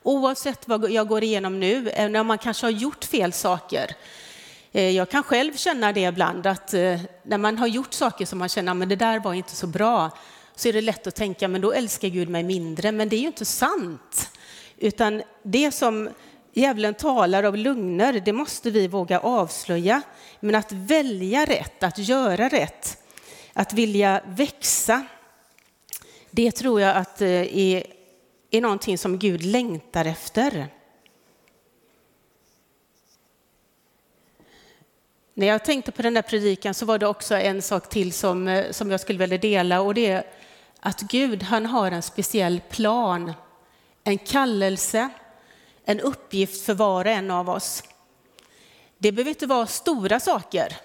Oavsett 0.03 0.67
vad 0.67 0.91
jag 0.91 1.07
går 1.07 1.23
igenom 1.23 1.59
nu, 1.59 1.81
när 1.81 2.23
man 2.23 2.37
kanske 2.37 2.65
har 2.65 2.71
gjort 2.71 3.05
fel 3.05 3.33
saker. 3.33 3.95
Eh, 4.71 4.89
jag 4.89 5.09
kan 5.09 5.23
själv 5.23 5.53
känna 5.53 5.93
det 5.93 6.01
ibland, 6.01 6.47
att 6.47 6.73
eh, 6.73 6.99
när 7.23 7.37
man 7.37 7.57
har 7.57 7.67
gjort 7.67 7.93
saker 7.93 8.25
som 8.25 8.39
man 8.39 8.49
känner, 8.49 8.71
ah, 8.71 8.75
men 8.75 8.89
det 8.89 8.95
där 8.95 9.19
var 9.19 9.33
inte 9.33 9.55
så 9.55 9.67
bra, 9.67 10.11
så 10.55 10.67
är 10.67 10.73
det 10.73 10.81
lätt 10.81 11.07
att 11.07 11.15
tänka, 11.15 11.47
men 11.47 11.61
då 11.61 11.73
älskar 11.73 12.07
Gud 12.07 12.29
mig 12.29 12.43
mindre. 12.43 12.91
Men 12.91 13.09
det 13.09 13.15
är 13.15 13.19
ju 13.19 13.27
inte 13.27 13.45
sant. 13.45 14.31
Utan 14.77 15.23
det 15.43 15.71
som 15.71 16.09
djävulen 16.53 16.93
talar 16.93 17.43
av 17.43 17.57
lugner, 17.57 18.21
det 18.25 18.33
måste 18.33 18.71
vi 18.71 18.87
våga 18.87 19.19
avslöja. 19.19 20.01
Men 20.39 20.55
att 20.55 20.71
välja 20.71 21.45
rätt, 21.45 21.83
att 21.83 21.97
göra 21.97 22.49
rätt, 22.49 23.03
att 23.53 23.73
vilja 23.73 24.21
växa, 24.27 25.05
det 26.31 26.51
tror 26.51 26.81
jag 26.81 26.97
att 26.97 27.21
eh, 27.21 27.57
är, 27.57 27.83
är 28.51 28.61
någonting 28.61 28.97
som 28.97 29.19
Gud 29.19 29.43
längtar 29.43 30.05
efter. 30.05 30.67
När 35.39 35.47
jag 35.47 35.65
tänkte 35.65 35.91
på 35.91 36.01
den 36.01 36.13
där 36.13 36.21
predikan 36.21 36.73
så 36.73 36.85
var 36.85 36.97
det 36.97 37.07
också 37.07 37.35
en 37.35 37.61
sak 37.61 37.89
till 37.89 38.13
som, 38.13 38.47
eh, 38.47 38.71
som 38.71 38.91
jag 38.91 38.99
skulle 38.99 39.19
vilja 39.19 39.37
dela 39.37 39.81
och 39.81 39.93
det 39.93 40.05
är 40.05 40.23
att 40.79 41.01
Gud 41.01 41.43
han 41.43 41.65
har 41.65 41.91
en 41.91 42.01
speciell 42.01 42.61
plan, 42.69 43.33
en 44.03 44.17
kallelse, 44.17 45.09
en 45.85 45.99
uppgift 45.99 46.65
för 46.65 46.73
var 46.73 47.05
och 47.05 47.11
en 47.11 47.31
av 47.31 47.49
oss. 47.49 47.83
Det 48.97 49.11
behöver 49.11 49.29
inte 49.29 49.47
vara 49.47 49.67
stora 49.67 50.19
saker, 50.19 50.77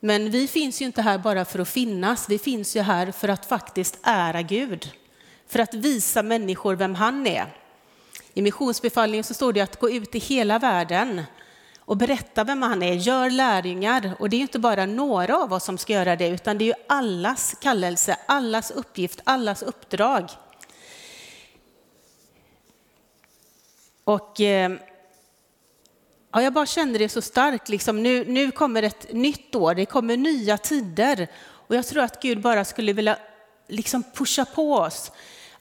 men 0.00 0.30
vi 0.30 0.48
finns 0.48 0.82
ju 0.82 0.84
inte 0.86 1.02
här 1.02 1.18
bara 1.18 1.44
för 1.44 1.58
att 1.58 1.68
finnas, 1.68 2.28
vi 2.28 2.38
finns 2.38 2.76
ju 2.76 2.80
här 2.80 3.12
för 3.12 3.28
att 3.28 3.46
faktiskt 3.46 3.98
ära 4.02 4.42
Gud, 4.42 4.90
för 5.48 5.58
att 5.58 5.74
visa 5.74 6.22
människor 6.22 6.74
vem 6.74 6.94
han 6.94 7.26
är. 7.26 7.46
I 8.34 8.42
missionsbefallningen 8.42 9.24
så 9.24 9.34
står 9.34 9.52
det 9.52 9.60
att 9.60 9.80
gå 9.80 9.90
ut 9.90 10.14
i 10.14 10.18
hela 10.18 10.58
världen 10.58 11.22
och 11.92 11.98
berätta 11.98 12.44
vem 12.44 12.62
han 12.62 12.82
är, 12.82 12.94
gör 12.94 13.30
lärjungar. 13.30 14.16
Och 14.18 14.30
det 14.30 14.36
är 14.36 14.40
inte 14.40 14.58
bara 14.58 14.86
några 14.86 15.36
av 15.36 15.52
oss 15.52 15.64
som 15.64 15.78
ska 15.78 15.92
göra 15.92 16.16
det, 16.16 16.28
utan 16.28 16.58
det 16.58 16.64
är 16.64 16.66
ju 16.66 16.74
allas 16.86 17.54
kallelse, 17.60 18.16
allas 18.26 18.70
uppgift, 18.70 19.20
allas 19.24 19.62
uppdrag. 19.62 20.30
Och 24.04 24.40
eh, 24.40 24.72
ja, 26.32 26.42
jag 26.42 26.52
bara 26.52 26.66
känner 26.66 26.98
det 26.98 27.08
så 27.08 27.22
starkt, 27.22 27.68
liksom, 27.68 28.02
nu, 28.02 28.24
nu 28.24 28.50
kommer 28.50 28.82
ett 28.82 29.12
nytt 29.12 29.54
år, 29.54 29.74
det 29.74 29.86
kommer 29.86 30.16
nya 30.16 30.58
tider. 30.58 31.28
Och 31.44 31.74
jag 31.74 31.86
tror 31.86 32.02
att 32.02 32.22
Gud 32.22 32.40
bara 32.40 32.64
skulle 32.64 32.92
vilja 32.92 33.18
liksom 33.68 34.02
pusha 34.02 34.44
på 34.44 34.74
oss 34.74 35.12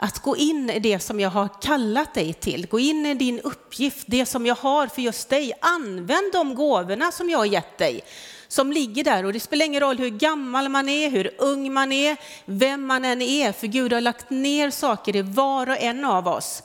att 0.03 0.19
gå 0.19 0.37
in 0.37 0.69
i 0.69 0.79
det 0.79 0.99
som 0.99 1.19
jag 1.19 1.29
har 1.29 1.49
kallat 1.61 2.13
dig 2.13 2.33
till, 2.33 2.67
gå 2.67 2.79
in 2.79 3.05
i 3.05 3.13
din 3.13 3.39
uppgift, 3.39 4.03
det 4.07 4.25
som 4.25 4.45
jag 4.45 4.55
har 4.55 4.87
för 4.87 5.01
just 5.01 5.29
dig. 5.29 5.53
Använd 5.61 6.31
de 6.33 6.55
gåvorna 6.55 7.11
som 7.11 7.29
jag 7.29 7.37
har 7.37 7.45
gett 7.45 7.77
dig, 7.77 8.03
som 8.47 8.71
ligger 8.71 9.03
där. 9.03 9.25
Och 9.25 9.33
det 9.33 9.39
spelar 9.39 9.65
ingen 9.65 9.81
roll 9.81 9.97
hur 9.97 10.09
gammal 10.09 10.69
man 10.69 10.89
är, 10.89 11.09
hur 11.09 11.31
ung 11.37 11.73
man 11.73 11.91
är, 11.91 12.17
vem 12.45 12.85
man 12.85 13.05
än 13.05 13.21
är, 13.21 13.51
för 13.51 13.67
Gud 13.67 13.93
har 13.93 14.01
lagt 14.01 14.29
ner 14.29 14.69
saker 14.69 15.15
i 15.15 15.21
var 15.21 15.69
och 15.69 15.77
en 15.77 16.05
av 16.05 16.27
oss. 16.27 16.63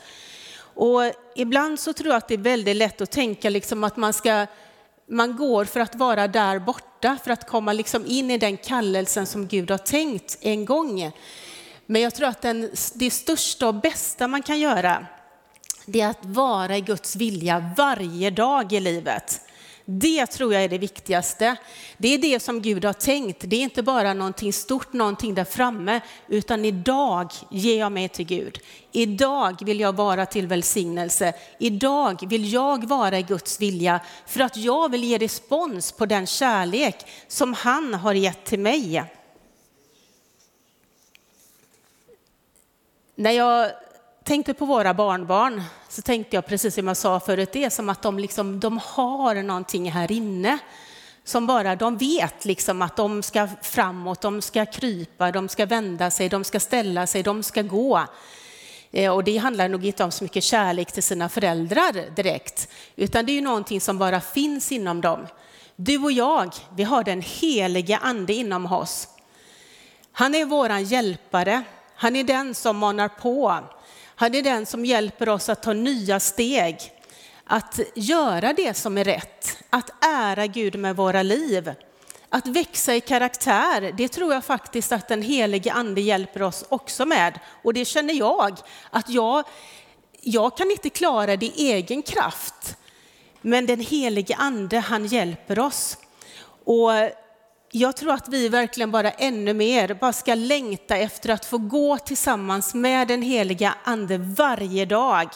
Och 0.59 1.03
ibland 1.35 1.81
så 1.81 1.93
tror 1.93 2.09
jag 2.09 2.17
att 2.17 2.29
det 2.29 2.35
är 2.35 2.39
väldigt 2.39 2.77
lätt 2.77 3.01
att 3.01 3.11
tänka 3.11 3.51
liksom 3.51 3.85
att 3.85 3.97
man 3.97 4.13
ska 4.13 4.47
man 5.09 5.37
går 5.37 5.65
för 5.65 5.81
att 5.81 5.95
vara 5.95 6.29
där 6.29 6.59
borta, 6.59 7.19
för 7.25 7.31
att 7.31 7.49
komma 7.49 7.73
liksom 7.73 8.07
in 8.07 8.31
i 8.31 8.39
den 8.39 8.57
kallelsen 8.57 9.27
som 9.27 9.47
Gud 9.47 9.71
har 9.71 9.79
tänkt 9.79 10.39
en 10.41 10.65
gång. 10.65 11.13
Men 11.87 12.03
jag 12.03 12.15
tror 12.15 12.29
att 12.29 12.43
den, 12.43 12.71
det 12.95 13.11
största 13.11 13.69
och 13.69 13.75
bästa 13.75 14.29
man 14.29 14.43
kan 14.43 14.59
göra, 14.59 15.07
det 15.87 16.01
är 16.01 16.09
att 16.09 16.25
vara 16.25 16.77
i 16.77 16.81
Guds 16.81 17.17
vilja 17.17 17.73
varje 17.77 18.31
dag 18.31 18.73
i 18.73 18.81
livet. 18.81 19.41
Det 19.89 20.27
tror 20.27 20.55
jag 20.55 20.65
är 20.65 20.69
det 20.69 20.79
viktigaste. 20.79 21.57
Det 21.99 22.15
är 22.15 22.19
det 22.19 22.41
som 22.41 22.63
Gud 22.63 22.85
har 22.85 22.93
tänkt. 22.93 23.41
Det 23.41 23.57
är 23.57 23.61
inte 23.61 23.83
bara 23.83 24.15
någonting 24.15 24.53
stort, 24.53 24.93
någonting 24.93 25.35
där 25.35 25.45
framme, 25.45 26.01
utan 26.29 26.65
idag 26.65 27.33
ger 27.51 27.79
jag 27.79 27.93
mig 27.93 28.09
till 28.09 28.27
Gud. 28.27 28.59
Idag 28.93 29.65
vill 29.65 29.81
jag 29.81 29.97
vara 29.97 30.27
till 30.27 30.47
välsignelse. 30.47 31.35
Idag 31.59 32.29
vill 32.29 32.53
jag 32.53 32.89
vara 32.89 33.19
i 33.19 33.23
Guds 33.23 33.61
vilja 33.61 34.01
för 34.27 34.41
att 34.41 34.57
jag 34.57 34.91
vill 34.91 35.05
ge 35.05 35.19
respons 35.19 35.93
på 35.93 36.07
den 36.07 36.27
kärlek 36.27 36.97
som 37.29 37.55
han 37.55 37.95
har 37.95 38.15
gett 38.15 38.45
till 38.45 38.61
mig. 38.61 39.05
När 43.19 43.31
jag 43.31 43.71
tänkte 44.25 44.55
på 44.55 44.65
våra 44.65 44.95
barnbarn 44.95 45.63
så 45.89 46.03
tänkte 46.03 46.37
jag 46.37 46.47
precis 46.47 46.75
som 46.75 46.89
jag 46.89 46.97
sa 46.97 47.21
förut, 47.21 47.53
det 47.53 47.65
är 47.65 47.71
som 47.71 47.89
att 47.89 48.03
de, 48.03 48.19
liksom, 48.19 48.61
de 48.61 48.81
har 48.85 49.35
någonting 49.35 49.91
här 49.91 50.13
inne 50.13 50.59
som 51.25 51.47
bara 51.47 51.77
de 51.77 51.97
vet 51.97 52.45
liksom 52.45 52.83
att 52.83 52.97
de 52.97 53.23
ska 53.23 53.49
framåt, 53.63 54.21
de 54.21 54.43
ska 54.43 54.67
krypa, 54.67 55.33
de 55.33 55.49
ska 55.49 55.67
vända 55.67 56.11
sig, 56.11 56.29
de 56.29 56.45
ska 56.45 56.61
ställa 56.61 57.07
sig, 57.07 57.23
de 57.23 57.43
ska 57.43 57.63
gå. 57.63 58.05
Eh, 58.91 59.13
och 59.13 59.25
det 59.25 59.37
handlar 59.37 59.69
nog 59.69 59.87
inte 59.87 60.05
om 60.05 60.11
så 60.11 60.25
mycket 60.25 60.45
kärlek 60.45 60.93
till 60.93 61.03
sina 61.03 61.29
föräldrar 61.29 62.15
direkt, 62.17 62.69
utan 62.97 63.27
det 63.27 63.33
är 63.33 63.35
ju 63.35 63.41
någonting 63.41 63.81
som 63.81 63.99
bara 63.99 64.21
finns 64.21 64.73
inom 64.73 65.01
dem. 65.01 65.27
Du 65.77 65.99
och 65.99 66.13
jag, 66.13 66.55
vi 66.75 66.83
har 66.83 67.05
den 67.05 67.23
heliga 67.23 67.99
ande 67.99 68.33
inom 68.33 68.73
oss. 68.73 69.09
Han 70.13 70.35
är 70.35 70.45
våran 70.45 70.85
hjälpare, 70.85 71.63
han 71.97 72.17
är 72.17 72.25
den 72.25 72.55
som 72.55 72.77
manar 72.77 73.09
på, 73.09 73.61
han 74.15 74.35
är 74.35 74.43
den 74.43 74.67
som 74.67 74.85
hjälper 74.85 75.29
oss 75.29 75.49
att 75.49 75.63
ta 75.63 75.73
nya 75.73 76.21
steg, 76.21 76.93
att 77.45 77.81
göra 77.95 78.53
det 78.53 78.75
som 78.75 78.99
är 78.99 79.05
rätt, 79.05 79.59
att 79.71 80.05
ära 80.05 80.47
Gud 80.47 80.79
med 80.79 80.97
våra 80.97 81.23
liv. 81.23 81.75
Att 82.29 82.47
växa 82.47 82.95
i 82.95 83.01
karaktär, 83.01 83.93
det 83.97 84.09
tror 84.09 84.35
jag 84.35 84.45
faktiskt 84.45 84.93
att 84.93 85.09
den 85.09 85.23
helige 85.23 85.73
ande 85.73 86.01
hjälper 86.01 86.43
oss 86.43 86.65
också 86.69 87.07
med. 87.07 87.41
Och 87.63 87.75
det 87.75 87.85
känner 87.85 88.15
jag, 88.15 88.59
att 88.91 89.09
jag, 89.09 89.45
jag 90.21 90.57
kan 90.57 90.71
inte 90.71 90.91
klara 90.91 91.37
det 91.37 91.47
i 91.47 91.73
egen 91.73 92.03
kraft. 92.03 92.77
Men 93.41 93.67
den 93.67 93.81
helige 93.81 94.37
ande, 94.37 94.79
han 94.79 95.07
hjälper 95.07 95.59
oss. 95.59 95.99
Och 96.65 96.91
jag 97.79 97.97
tror 97.97 98.13
att 98.13 98.29
vi 98.29 98.49
verkligen 98.49 98.91
bara 98.91 99.11
ännu 99.11 99.55
mer 99.55 99.95
bara 99.95 100.13
ska 100.13 100.35
längta 100.35 100.97
efter 100.97 101.31
att 101.31 101.45
få 101.45 101.59
gå 101.59 101.99
tillsammans 101.99 102.75
med 102.75 103.09
den 103.09 103.23
heliga 103.23 103.75
ande 103.85 104.19
varje 104.19 104.85
dag. 104.85 105.29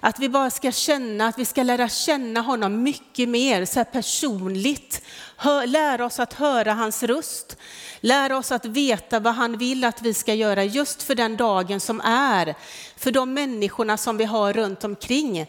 Att 0.00 0.18
vi 0.18 0.28
bara 0.28 0.50
ska 0.50 0.72
känna, 0.72 1.26
att 1.26 1.38
vi 1.38 1.44
ska 1.44 1.62
lära 1.62 1.88
känna 1.88 2.40
honom 2.40 2.82
mycket 2.82 3.28
mer 3.28 3.64
så 3.64 3.80
här 3.80 3.84
personligt. 3.84 5.02
Hör, 5.36 5.66
lära 5.66 6.06
oss 6.06 6.20
att 6.20 6.32
höra 6.32 6.72
hans 6.72 7.02
röst. 7.02 7.56
Lära 8.00 8.36
oss 8.36 8.52
att 8.52 8.64
veta 8.64 9.20
vad 9.20 9.34
han 9.34 9.58
vill 9.58 9.84
att 9.84 10.02
vi 10.02 10.14
ska 10.14 10.34
göra 10.34 10.64
just 10.64 11.02
för 11.02 11.14
den 11.14 11.36
dagen 11.36 11.80
som 11.80 12.00
är. 12.00 12.54
För 12.96 13.10
de 13.10 13.34
människorna 13.34 13.96
som 13.96 14.16
vi 14.16 14.24
har 14.24 14.52
runt 14.52 14.84
omkring. 14.84 15.46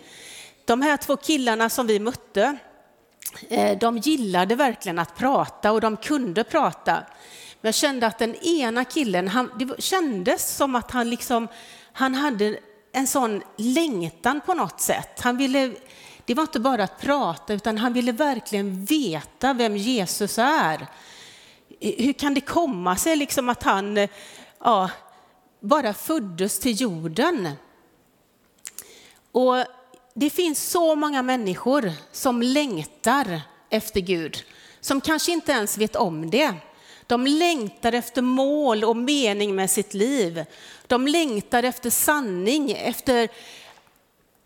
De 0.65 0.81
här 0.81 0.97
två 0.97 1.17
killarna 1.17 1.69
som 1.69 1.87
vi 1.87 1.99
mötte, 1.99 2.57
Eh, 3.49 3.77
de 3.77 3.97
gillade 3.97 4.55
verkligen 4.55 4.99
att 4.99 5.15
prata 5.15 5.71
och 5.71 5.81
de 5.81 5.97
kunde 5.97 6.43
prata. 6.43 6.93
Men 7.61 7.67
jag 7.67 7.75
kände 7.75 8.07
att 8.07 8.17
den 8.17 8.35
ena 8.35 8.85
killen, 8.85 9.27
han, 9.27 9.51
det 9.59 9.81
kändes 9.81 10.55
som 10.55 10.75
att 10.75 10.91
han, 10.91 11.09
liksom, 11.09 11.47
han 11.93 12.15
hade 12.15 12.59
en 12.91 13.07
sån 13.07 13.41
längtan 13.57 14.41
på 14.45 14.53
något 14.53 14.81
sätt. 14.81 15.19
Han 15.19 15.37
ville, 15.37 15.71
det 16.25 16.33
var 16.33 16.43
inte 16.43 16.59
bara 16.59 16.83
att 16.83 17.01
prata, 17.01 17.53
utan 17.53 17.77
han 17.77 17.93
ville 17.93 18.11
verkligen 18.11 18.85
veta 18.85 19.53
vem 19.53 19.77
Jesus 19.77 20.37
är. 20.37 20.87
Eh, 21.79 22.05
hur 22.05 22.13
kan 22.13 22.33
det 22.33 22.41
komma 22.41 22.95
sig 22.95 23.15
liksom 23.15 23.49
att 23.49 23.63
han 23.63 23.97
eh, 23.97 24.09
ja, 24.59 24.89
bara 25.59 25.93
föddes 25.93 26.59
till 26.59 26.81
jorden? 26.81 27.49
Och 29.31 29.65
det 30.13 30.29
finns 30.29 30.69
så 30.69 30.95
många 30.95 31.21
människor 31.21 31.91
som 32.11 32.41
längtar 32.41 33.41
efter 33.69 33.99
Gud, 33.99 34.43
som 34.79 35.01
kanske 35.01 35.31
inte 35.31 35.51
ens 35.51 35.77
vet 35.77 35.95
om 35.95 36.29
det. 36.29 36.53
De 37.07 37.27
längtar 37.27 37.93
efter 37.93 38.21
mål 38.21 38.83
och 38.83 38.97
mening 38.97 39.55
med 39.55 39.71
sitt 39.71 39.93
liv. 39.93 40.45
De 40.87 41.07
längtar 41.07 41.63
efter 41.63 41.89
sanning, 41.89 42.71
efter 42.71 43.29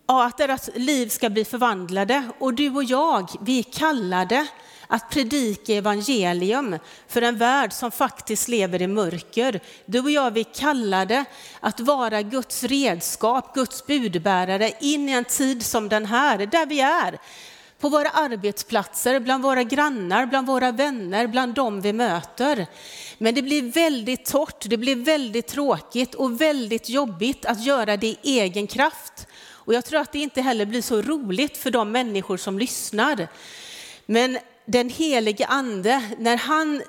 ja, 0.07 0.25
att 0.25 0.37
deras 0.37 0.69
liv 0.75 1.09
ska 1.09 1.29
bli 1.29 1.45
förvandlade. 1.45 2.23
Och 2.39 2.53
du 2.53 2.69
och 2.69 2.83
jag, 2.83 3.29
vi 3.41 3.59
är 3.59 3.63
kallade 3.63 4.47
att 4.87 5.09
predika 5.09 5.73
evangelium 5.73 6.79
för 7.07 7.21
en 7.21 7.37
värld 7.37 7.73
som 7.73 7.91
faktiskt 7.91 8.47
lever 8.47 8.81
i 8.81 8.87
mörker. 8.87 9.59
Du 9.85 9.99
och 9.99 10.11
jag, 10.11 10.31
vi 10.31 10.39
är 10.39 10.53
kallade 10.55 11.25
att 11.59 11.79
vara 11.79 12.21
Guds 12.21 12.63
redskap, 12.63 13.55
Guds 13.55 13.85
budbärare 13.85 14.71
in 14.79 15.09
i 15.09 15.11
en 15.11 15.25
tid 15.25 15.65
som 15.65 15.89
den 15.89 16.05
här, 16.05 16.37
där 16.37 16.65
vi 16.65 16.79
är 16.79 17.19
på 17.83 17.89
våra 17.89 18.09
arbetsplatser, 18.09 19.19
bland 19.19 19.43
våra 19.43 19.63
grannar, 19.63 20.25
bland 20.25 20.47
våra 20.47 20.71
vänner, 20.71 21.27
bland 21.27 21.53
dem 21.53 21.81
vi 21.81 21.93
möter. 21.93 22.67
Men 23.17 23.35
det 23.35 23.41
blir 23.41 23.61
väldigt 23.61 24.25
torrt, 24.25 24.69
det 24.69 24.77
blir 24.77 24.95
väldigt 24.95 25.47
tråkigt 25.47 26.15
och 26.15 26.41
väldigt 26.41 26.89
jobbigt 26.89 27.45
att 27.45 27.63
göra 27.63 27.97
det 27.97 28.07
i 28.07 28.17
egen 28.23 28.67
kraft. 28.67 29.27
Och 29.49 29.73
jag 29.73 29.85
tror 29.85 29.99
att 29.99 30.11
det 30.11 30.19
inte 30.19 30.41
heller 30.41 30.65
blir 30.65 30.81
så 30.81 31.01
roligt 31.01 31.57
för 31.57 31.71
de 31.71 31.91
människor 31.91 32.37
som 32.37 32.59
lyssnar. 32.59 33.27
Men 34.05 34.37
den 34.65 34.89
helige 34.89 35.45
ande, 35.45 36.03
när 36.17 36.37
han, 36.37 36.81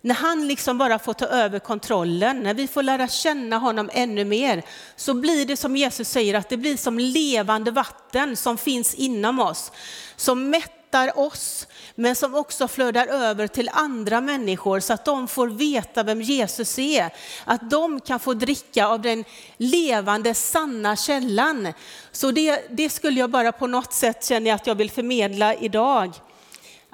när 0.00 0.14
han 0.14 0.48
liksom 0.48 0.78
bara 0.78 0.98
får 0.98 1.12
ta 1.12 1.26
över 1.26 1.58
kontrollen, 1.58 2.42
när 2.42 2.54
vi 2.54 2.66
får 2.66 2.82
lära 2.82 3.08
känna 3.08 3.58
honom 3.58 3.90
ännu 3.92 4.24
mer, 4.24 4.62
så 4.96 5.14
blir 5.14 5.46
det 5.46 5.56
som 5.56 5.76
Jesus 5.76 6.08
säger, 6.08 6.34
att 6.34 6.48
det 6.48 6.56
blir 6.56 6.76
som 6.76 6.98
levande 6.98 7.70
vatten 7.70 8.36
som 8.36 8.58
finns 8.58 8.94
inom 8.94 9.40
oss 9.40 9.72
som 10.16 10.50
mättar 10.50 11.18
oss, 11.18 11.66
men 11.94 12.14
som 12.14 12.34
också 12.34 12.68
flödar 12.68 13.06
över 13.06 13.46
till 13.46 13.70
andra 13.72 14.20
människor 14.20 14.80
så 14.80 14.92
att 14.92 15.04
de 15.04 15.28
får 15.28 15.48
veta 15.48 16.02
vem 16.02 16.22
Jesus 16.22 16.78
är. 16.78 17.10
Att 17.44 17.70
de 17.70 18.00
kan 18.00 18.20
få 18.20 18.34
dricka 18.34 18.86
av 18.86 19.00
den 19.00 19.24
levande, 19.56 20.34
sanna 20.34 20.96
källan. 20.96 21.72
Så 22.12 22.30
det, 22.30 22.66
det 22.70 22.90
skulle 22.90 23.20
jag 23.20 23.30
bara 23.30 23.52
på 23.52 23.66
något 23.66 23.92
sätt 23.92 24.24
känna 24.24 24.54
att 24.54 24.66
jag 24.66 24.74
vill 24.74 24.90
förmedla 24.90 25.54
idag. 25.54 26.12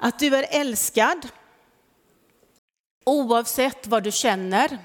Att 0.03 0.19
du 0.19 0.35
är 0.35 0.45
älskad, 0.49 1.27
oavsett 3.05 3.87
vad 3.87 4.03
du 4.03 4.11
känner. 4.11 4.77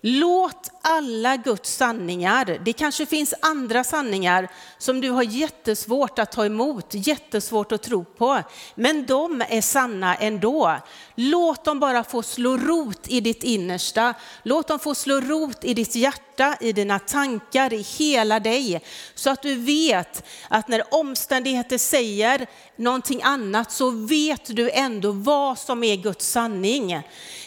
Låt 0.00 0.70
alla 0.88 1.36
Guds 1.36 1.76
sanningar, 1.76 2.60
det 2.64 2.72
kanske 2.72 3.06
finns 3.06 3.34
andra 3.42 3.84
sanningar 3.84 4.48
som 4.78 5.00
du 5.00 5.10
har 5.10 5.22
jättesvårt 5.22 6.18
att 6.18 6.32
ta 6.32 6.46
emot, 6.46 6.86
jättesvårt 6.90 7.72
att 7.72 7.82
tro 7.82 8.04
på, 8.04 8.42
men 8.74 9.06
de 9.06 9.42
är 9.48 9.60
sanna 9.60 10.14
ändå. 10.14 10.76
Låt 11.14 11.64
dem 11.64 11.80
bara 11.80 12.04
få 12.04 12.22
slå 12.22 12.56
rot 12.56 13.08
i 13.08 13.20
ditt 13.20 13.42
innersta, 13.44 14.14
låt 14.42 14.68
dem 14.68 14.78
få 14.78 14.94
slå 14.94 15.20
rot 15.20 15.64
i 15.64 15.74
ditt 15.74 15.94
hjärta, 15.94 16.56
i 16.60 16.72
dina 16.72 16.98
tankar, 16.98 17.72
i 17.72 17.82
hela 17.82 18.40
dig, 18.40 18.82
så 19.14 19.30
att 19.30 19.42
du 19.42 19.54
vet 19.54 20.24
att 20.48 20.68
när 20.68 20.94
omständigheter 20.94 21.78
säger 21.78 22.46
någonting 22.76 23.22
annat 23.22 23.72
så 23.72 23.90
vet 23.90 24.56
du 24.56 24.70
ändå 24.70 25.12
vad 25.12 25.58
som 25.58 25.84
är 25.84 25.96
Guds 25.96 26.28
sanning. 26.28 27.02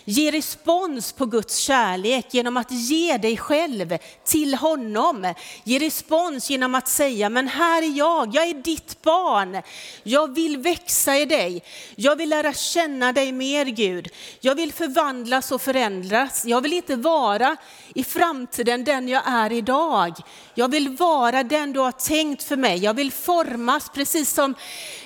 Ge 0.05 0.31
respons 0.31 1.11
på 1.11 1.25
Guds 1.25 1.57
kärlek 1.57 2.33
genom 2.33 2.57
att 2.57 2.71
ge 2.71 3.17
dig 3.17 3.30
dig 3.31 3.37
själv 3.37 3.97
till 4.25 4.55
honom. 4.55 5.33
Ge 5.63 5.79
respons 5.79 6.49
genom 6.49 6.75
att 6.75 6.87
säga, 6.87 7.29
men 7.29 7.47
här 7.47 7.81
är 7.81 7.97
jag, 7.97 8.35
jag 8.35 8.49
är 8.49 8.53
ditt 8.53 9.01
barn. 9.01 9.61
Jag 10.03 10.35
vill 10.35 10.57
växa 10.57 11.17
i 11.17 11.25
dig. 11.25 11.63
Jag 11.95 12.15
vill 12.15 12.29
lära 12.29 12.53
känna 12.53 13.13
dig 13.13 13.31
mer 13.31 13.65
Gud. 13.65 14.07
Jag 14.39 14.55
vill 14.55 14.73
förvandlas 14.73 15.51
och 15.51 15.61
förändras. 15.61 16.45
Jag 16.45 16.61
vill 16.61 16.73
inte 16.73 16.95
vara 16.95 17.55
i 17.95 18.03
framtiden 18.03 18.83
den 18.83 19.07
jag 19.07 19.23
är 19.25 19.51
idag. 19.51 20.13
Jag 20.53 20.71
vill 20.71 20.89
vara 20.89 21.43
den 21.43 21.73
du 21.73 21.79
har 21.79 21.91
tänkt 21.91 22.43
för 22.43 22.57
mig. 22.57 22.77
Jag 22.77 22.93
vill 22.93 23.11
formas 23.11 23.89
precis 23.89 24.33
som 24.33 24.55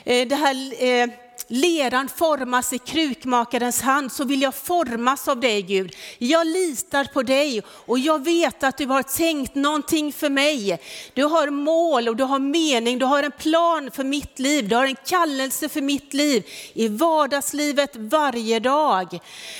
eh, 0.04 0.28
det 0.28 0.36
här 0.36 0.84
eh, 0.84 1.25
leran 1.48 2.10
formas 2.10 2.74
i 2.74 2.78
krukmakarens 2.78 3.82
hand 3.82 4.12
så 4.12 4.24
vill 4.24 4.42
jag 4.42 4.56
formas 4.56 5.28
av 5.28 5.40
dig 5.40 5.62
Gud. 5.62 5.96
Jag 6.18 6.48
litar 6.48 7.06
på 7.06 7.24
dig 7.24 7.62
och 7.68 8.00
jag 8.00 8.24
vet 8.24 8.64
att 8.64 8.78
du 8.78 8.86
har 8.86 9.04
tänkt 9.04 9.56
någonting 9.56 10.14
för 10.14 10.30
mig. 10.30 10.82
Du 11.14 11.24
har 11.24 11.50
mål 11.50 12.10
och 12.10 12.16
du 12.16 12.24
har 12.24 12.40
mening, 12.40 13.00
du 13.00 13.06
har 13.06 13.24
en 13.24 13.32
plan 13.32 13.92
för 13.92 14.04
mitt 14.04 14.40
liv, 14.40 14.70
du 14.70 14.76
har 14.76 14.86
en 14.86 14.96
kallelse 15.06 15.70
för 15.70 15.82
mitt 15.82 16.14
liv 16.14 16.44
i 16.74 16.88
vardagslivet 16.88 17.96
varje 17.96 18.60
dag. 18.60 19.20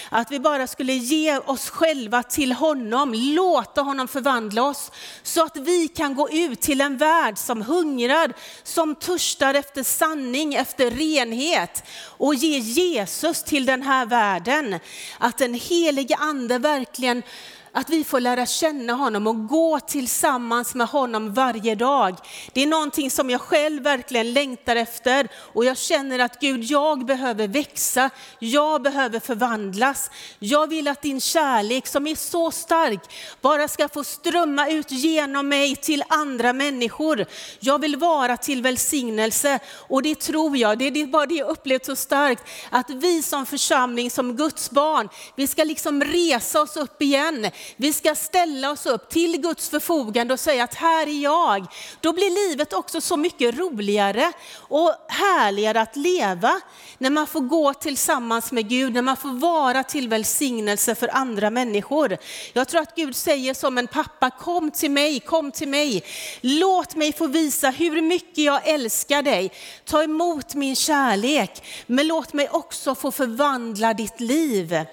Att 0.10 0.32
vi 0.32 0.40
bara 0.40 0.68
skulle 0.68 0.94
ge 0.94 1.38
oss 1.38 1.70
själva 1.70 2.24
till 2.24 2.52
honom, 2.52 3.14
låta 3.14 3.82
honom 3.82 4.08
förvandla 4.08 4.64
oss 4.64 4.92
så 5.24 5.44
att 5.44 5.58
vi 5.58 5.88
kan 5.88 6.16
gå 6.16 6.30
ut 6.30 6.62
till 6.62 6.82
en 6.82 6.98
värld 6.98 7.38
som 7.38 7.62
hungrar, 7.62 8.34
som 8.64 8.96
törstar 8.96 9.54
efter 9.54 9.84
sanning, 9.84 10.56
efter 10.56 10.92
renhet 10.92 11.65
och 12.18 12.36
ge 12.36 12.58
Jesus 12.60 13.44
till 13.44 13.66
den 13.66 13.82
här 13.82 14.06
världen. 14.06 14.80
Att 15.18 15.38
den 15.38 15.54
helige 15.54 16.16
ande 16.16 16.58
verkligen 16.58 17.24
att 17.78 17.90
vi 17.90 18.04
får 18.04 18.20
lära 18.20 18.46
känna 18.46 18.94
honom 18.94 19.28
och 19.28 19.48
gå 19.48 19.80
tillsammans 19.80 20.76
med 20.76 20.88
honom 20.88 21.34
varje 21.34 21.76
dag. 21.76 22.16
Det 22.54 22.64
är 22.64 22.68
någonting 22.68 23.12
som 23.12 23.30
jag 23.30 23.42
själv 23.42 23.84
verkligen 23.84 24.34
längtar 24.34 24.76
efter 24.76 25.28
och 25.36 25.66
jag 25.66 25.78
känner 25.78 26.20
att 26.20 26.40
Gud, 26.40 26.64
jag 26.64 27.06
behöver 27.06 27.48
växa, 27.48 28.10
jag 28.40 28.82
behöver 28.82 29.20
förvandlas. 29.20 30.12
Jag 30.40 30.68
vill 30.70 30.88
att 30.88 31.02
din 31.02 31.22
kärlek 31.22 31.88
som 31.88 32.08
är 32.08 32.16
så 32.16 32.52
stark 32.52 33.00
bara 33.42 33.68
ska 33.68 33.90
få 33.90 34.04
strömma 34.04 34.70
ut 34.70 34.92
genom 34.92 35.50
mig 35.50 35.76
till 35.76 36.04
andra 36.08 36.54
människor. 36.54 37.26
Jag 37.60 37.82
vill 37.82 37.96
vara 37.96 38.38
till 38.38 38.62
välsignelse 38.62 39.60
och 39.88 40.02
det 40.02 40.20
tror 40.20 40.58
jag, 40.58 40.78
det 40.78 40.86
är 40.86 41.08
bara 41.08 41.26
det 41.26 41.36
jag 41.36 41.50
upplevt 41.50 41.86
så 41.86 41.96
starkt, 41.96 42.44
att 42.70 42.90
vi 42.90 43.22
som 43.22 43.46
församling, 43.46 44.12
som 44.12 44.36
Guds 44.36 44.72
barn, 44.72 45.10
vi 45.36 45.48
ska 45.48 45.64
liksom 45.64 46.04
resa 46.04 46.62
oss 46.62 46.78
upp 46.78 47.02
igen. 47.02 47.52
Vi 47.76 47.94
ska 47.94 48.16
ställa 48.16 48.72
oss 48.72 48.86
upp 48.86 49.10
till 49.10 49.42
Guds 49.42 49.70
förfogande 49.70 50.34
och 50.34 50.40
säga 50.40 50.64
att 50.64 50.74
här 50.74 51.08
är 51.08 51.24
jag. 51.24 51.66
Då 52.02 52.14
blir 52.14 52.50
livet 52.50 52.74
också 52.74 53.02
så 53.02 53.18
mycket 53.18 53.58
roligare 53.58 54.32
och 54.58 54.94
härligare 55.08 55.82
att 55.82 55.96
leva 55.96 56.62
när 56.98 57.10
man 57.10 57.28
får 57.28 57.42
gå 57.42 57.74
tillsammans 57.74 58.52
med 58.52 58.70
Gud, 58.70 58.94
när 58.94 59.02
man 59.02 59.18
får 59.18 59.30
vara 59.40 59.84
till 59.84 60.10
välsignelse 60.10 60.96
för 60.96 61.16
andra 61.16 61.50
människor. 61.50 62.18
Jag 62.54 62.68
tror 62.68 62.82
att 62.82 62.96
Gud 62.96 63.16
säger 63.16 63.54
som 63.54 63.78
en 63.78 63.88
pappa, 63.88 64.30
kom 64.30 64.72
till 64.72 64.92
mig, 64.92 65.20
kom 65.20 65.52
till 65.52 65.68
mig. 65.68 66.04
Låt 66.42 66.96
mig 66.96 67.14
få 67.14 67.28
visa 67.28 67.70
hur 67.70 68.02
mycket 68.02 68.38
jag 68.38 68.68
älskar 68.68 69.22
dig. 69.22 69.52
Ta 69.86 70.04
emot 70.04 70.56
min 70.56 70.76
kärlek, 70.76 71.64
men 71.88 72.08
låt 72.08 72.34
mig 72.34 72.50
också 72.50 72.96
få 72.96 73.12
förvandla 73.12 73.94
ditt 73.94 74.20
liv. 74.20 74.86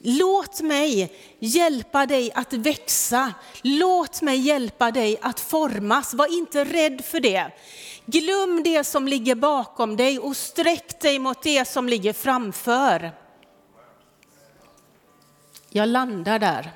Låt 0.00 0.60
mig 0.60 1.12
hjälpa 1.38 2.06
dig 2.06 2.32
att 2.34 2.52
växa. 2.52 3.34
Låt 3.62 4.22
mig 4.22 4.38
hjälpa 4.38 4.90
dig 4.90 5.18
att 5.22 5.40
formas. 5.40 6.14
Var 6.14 6.38
inte 6.38 6.64
rädd 6.64 7.04
för 7.04 7.20
det. 7.20 7.50
Glöm 8.06 8.62
det 8.62 8.84
som 8.84 9.08
ligger 9.08 9.34
bakom 9.34 9.96
dig 9.96 10.18
och 10.18 10.36
sträck 10.36 11.00
dig 11.00 11.18
mot 11.18 11.42
det 11.42 11.68
som 11.68 11.88
ligger 11.88 12.12
framför. 12.12 13.12
Jag 15.70 15.88
landar 15.88 16.38
där. 16.38 16.72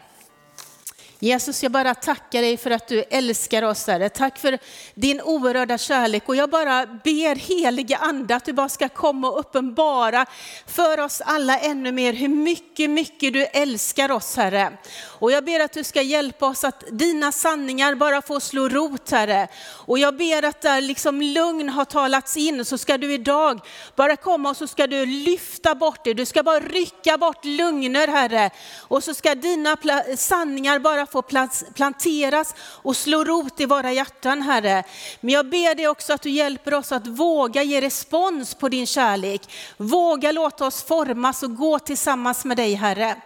Jesus, 1.25 1.63
jag 1.63 1.73
bara 1.73 1.95
tackar 1.95 2.43
dig 2.43 2.57
för 2.57 2.71
att 2.71 2.89
du 2.89 3.05
älskar 3.11 3.63
oss, 3.63 3.87
Herre. 3.87 4.09
Tack 4.09 4.39
för 4.39 4.59
din 4.95 5.21
oerhörda 5.21 5.79
kärlek 5.79 6.29
och 6.29 6.37
jag 6.37 6.51
bara 6.51 6.87
ber 6.87 7.35
heliga 7.35 7.97
Ande 7.97 8.37
att 8.37 8.45
du 8.45 8.53
bara 8.53 8.69
ska 8.69 8.89
komma 8.89 9.31
och 9.31 9.41
uppenbara 9.41 10.27
för 10.67 11.01
oss 11.01 11.23
alla 11.25 11.59
ännu 11.59 11.93
mer 11.93 12.13
hur 12.13 12.29
mycket, 12.29 12.91
mycket 12.91 13.33
du 13.33 13.45
älskar 13.45 14.11
oss, 14.11 14.37
Herre. 14.37 14.73
Och 15.05 15.33
jag 15.33 15.45
ber 15.45 15.61
att 15.61 15.73
du 15.73 15.85
ska 15.85 16.03
hjälpa 16.03 16.47
oss 16.47 16.65
att 16.65 16.85
dina 16.91 17.33
sanningar 17.33 17.95
bara 17.95 18.23
får 18.23 18.41
slå 18.41 18.69
rot, 18.69 19.11
Herre. 19.11 19.49
Och 19.69 19.99
jag 19.99 20.17
ber 20.17 20.45
att 20.45 20.61
där 20.61 20.81
liksom 20.81 21.23
lugn 21.23 21.69
har 21.69 21.85
talats 21.85 22.37
in 22.37 22.65
så 22.65 22.79
ska 22.79 22.99
du 22.99 23.15
idag 23.15 23.61
bara 23.97 24.17
komma 24.17 24.51
och 24.51 24.57
så 24.57 24.67
ska 24.67 24.87
du 24.87 25.07
lyfta 25.07 25.75
bort 25.75 26.05
det. 26.05 26.15
Du 26.15 26.27
ska 26.27 26.43
bara 26.43 26.61
rycka 26.61 27.19
bort 27.19 27.45
lugner, 27.45 28.09
Herre. 28.09 28.51
Och 28.79 29.05
så 29.05 29.15
ska 29.15 29.35
dina 29.35 29.77
sanningar 30.17 30.79
bara 30.79 31.07
får 31.13 31.73
planteras 31.73 32.55
och 32.59 32.97
slå 32.97 33.25
rot 33.25 33.61
i 33.61 33.67
våra 33.67 33.93
hjärtan, 33.93 34.43
Herre. 34.43 34.85
Men 35.21 35.35
jag 35.35 35.51
ber 35.51 35.75
dig 35.75 35.89
också 35.89 36.13
att 36.13 36.23
du 36.23 36.31
hjälper 36.31 36.75
oss 36.75 36.93
att 36.93 37.07
våga 37.07 37.63
ge 37.63 37.81
respons 37.81 38.55
på 38.55 38.69
din 38.69 38.87
kärlek. 38.87 39.53
Våga 39.77 40.33
låta 40.33 40.67
oss 40.67 40.83
formas 40.83 41.43
och 41.43 41.57
gå 41.57 41.79
tillsammans 41.79 42.45
med 42.45 42.57
dig, 42.57 42.75
Herre. 42.75 43.17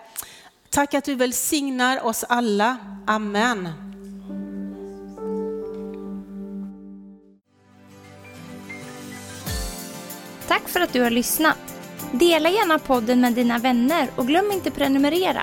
Tack 0.70 0.94
att 0.94 1.04
du 1.04 1.14
välsignar 1.14 2.06
oss 2.06 2.24
alla. 2.28 2.76
Amen. 3.06 3.68
Tack 10.48 10.68
för 10.68 10.80
att 10.80 10.92
du 10.92 11.02
har 11.02 11.10
lyssnat. 11.10 11.56
Dela 12.12 12.50
gärna 12.50 12.78
podden 12.78 13.20
med 13.20 13.32
dina 13.32 13.58
vänner 13.58 14.10
och 14.16 14.26
glöm 14.26 14.52
inte 14.52 14.70
prenumerera. 14.70 15.42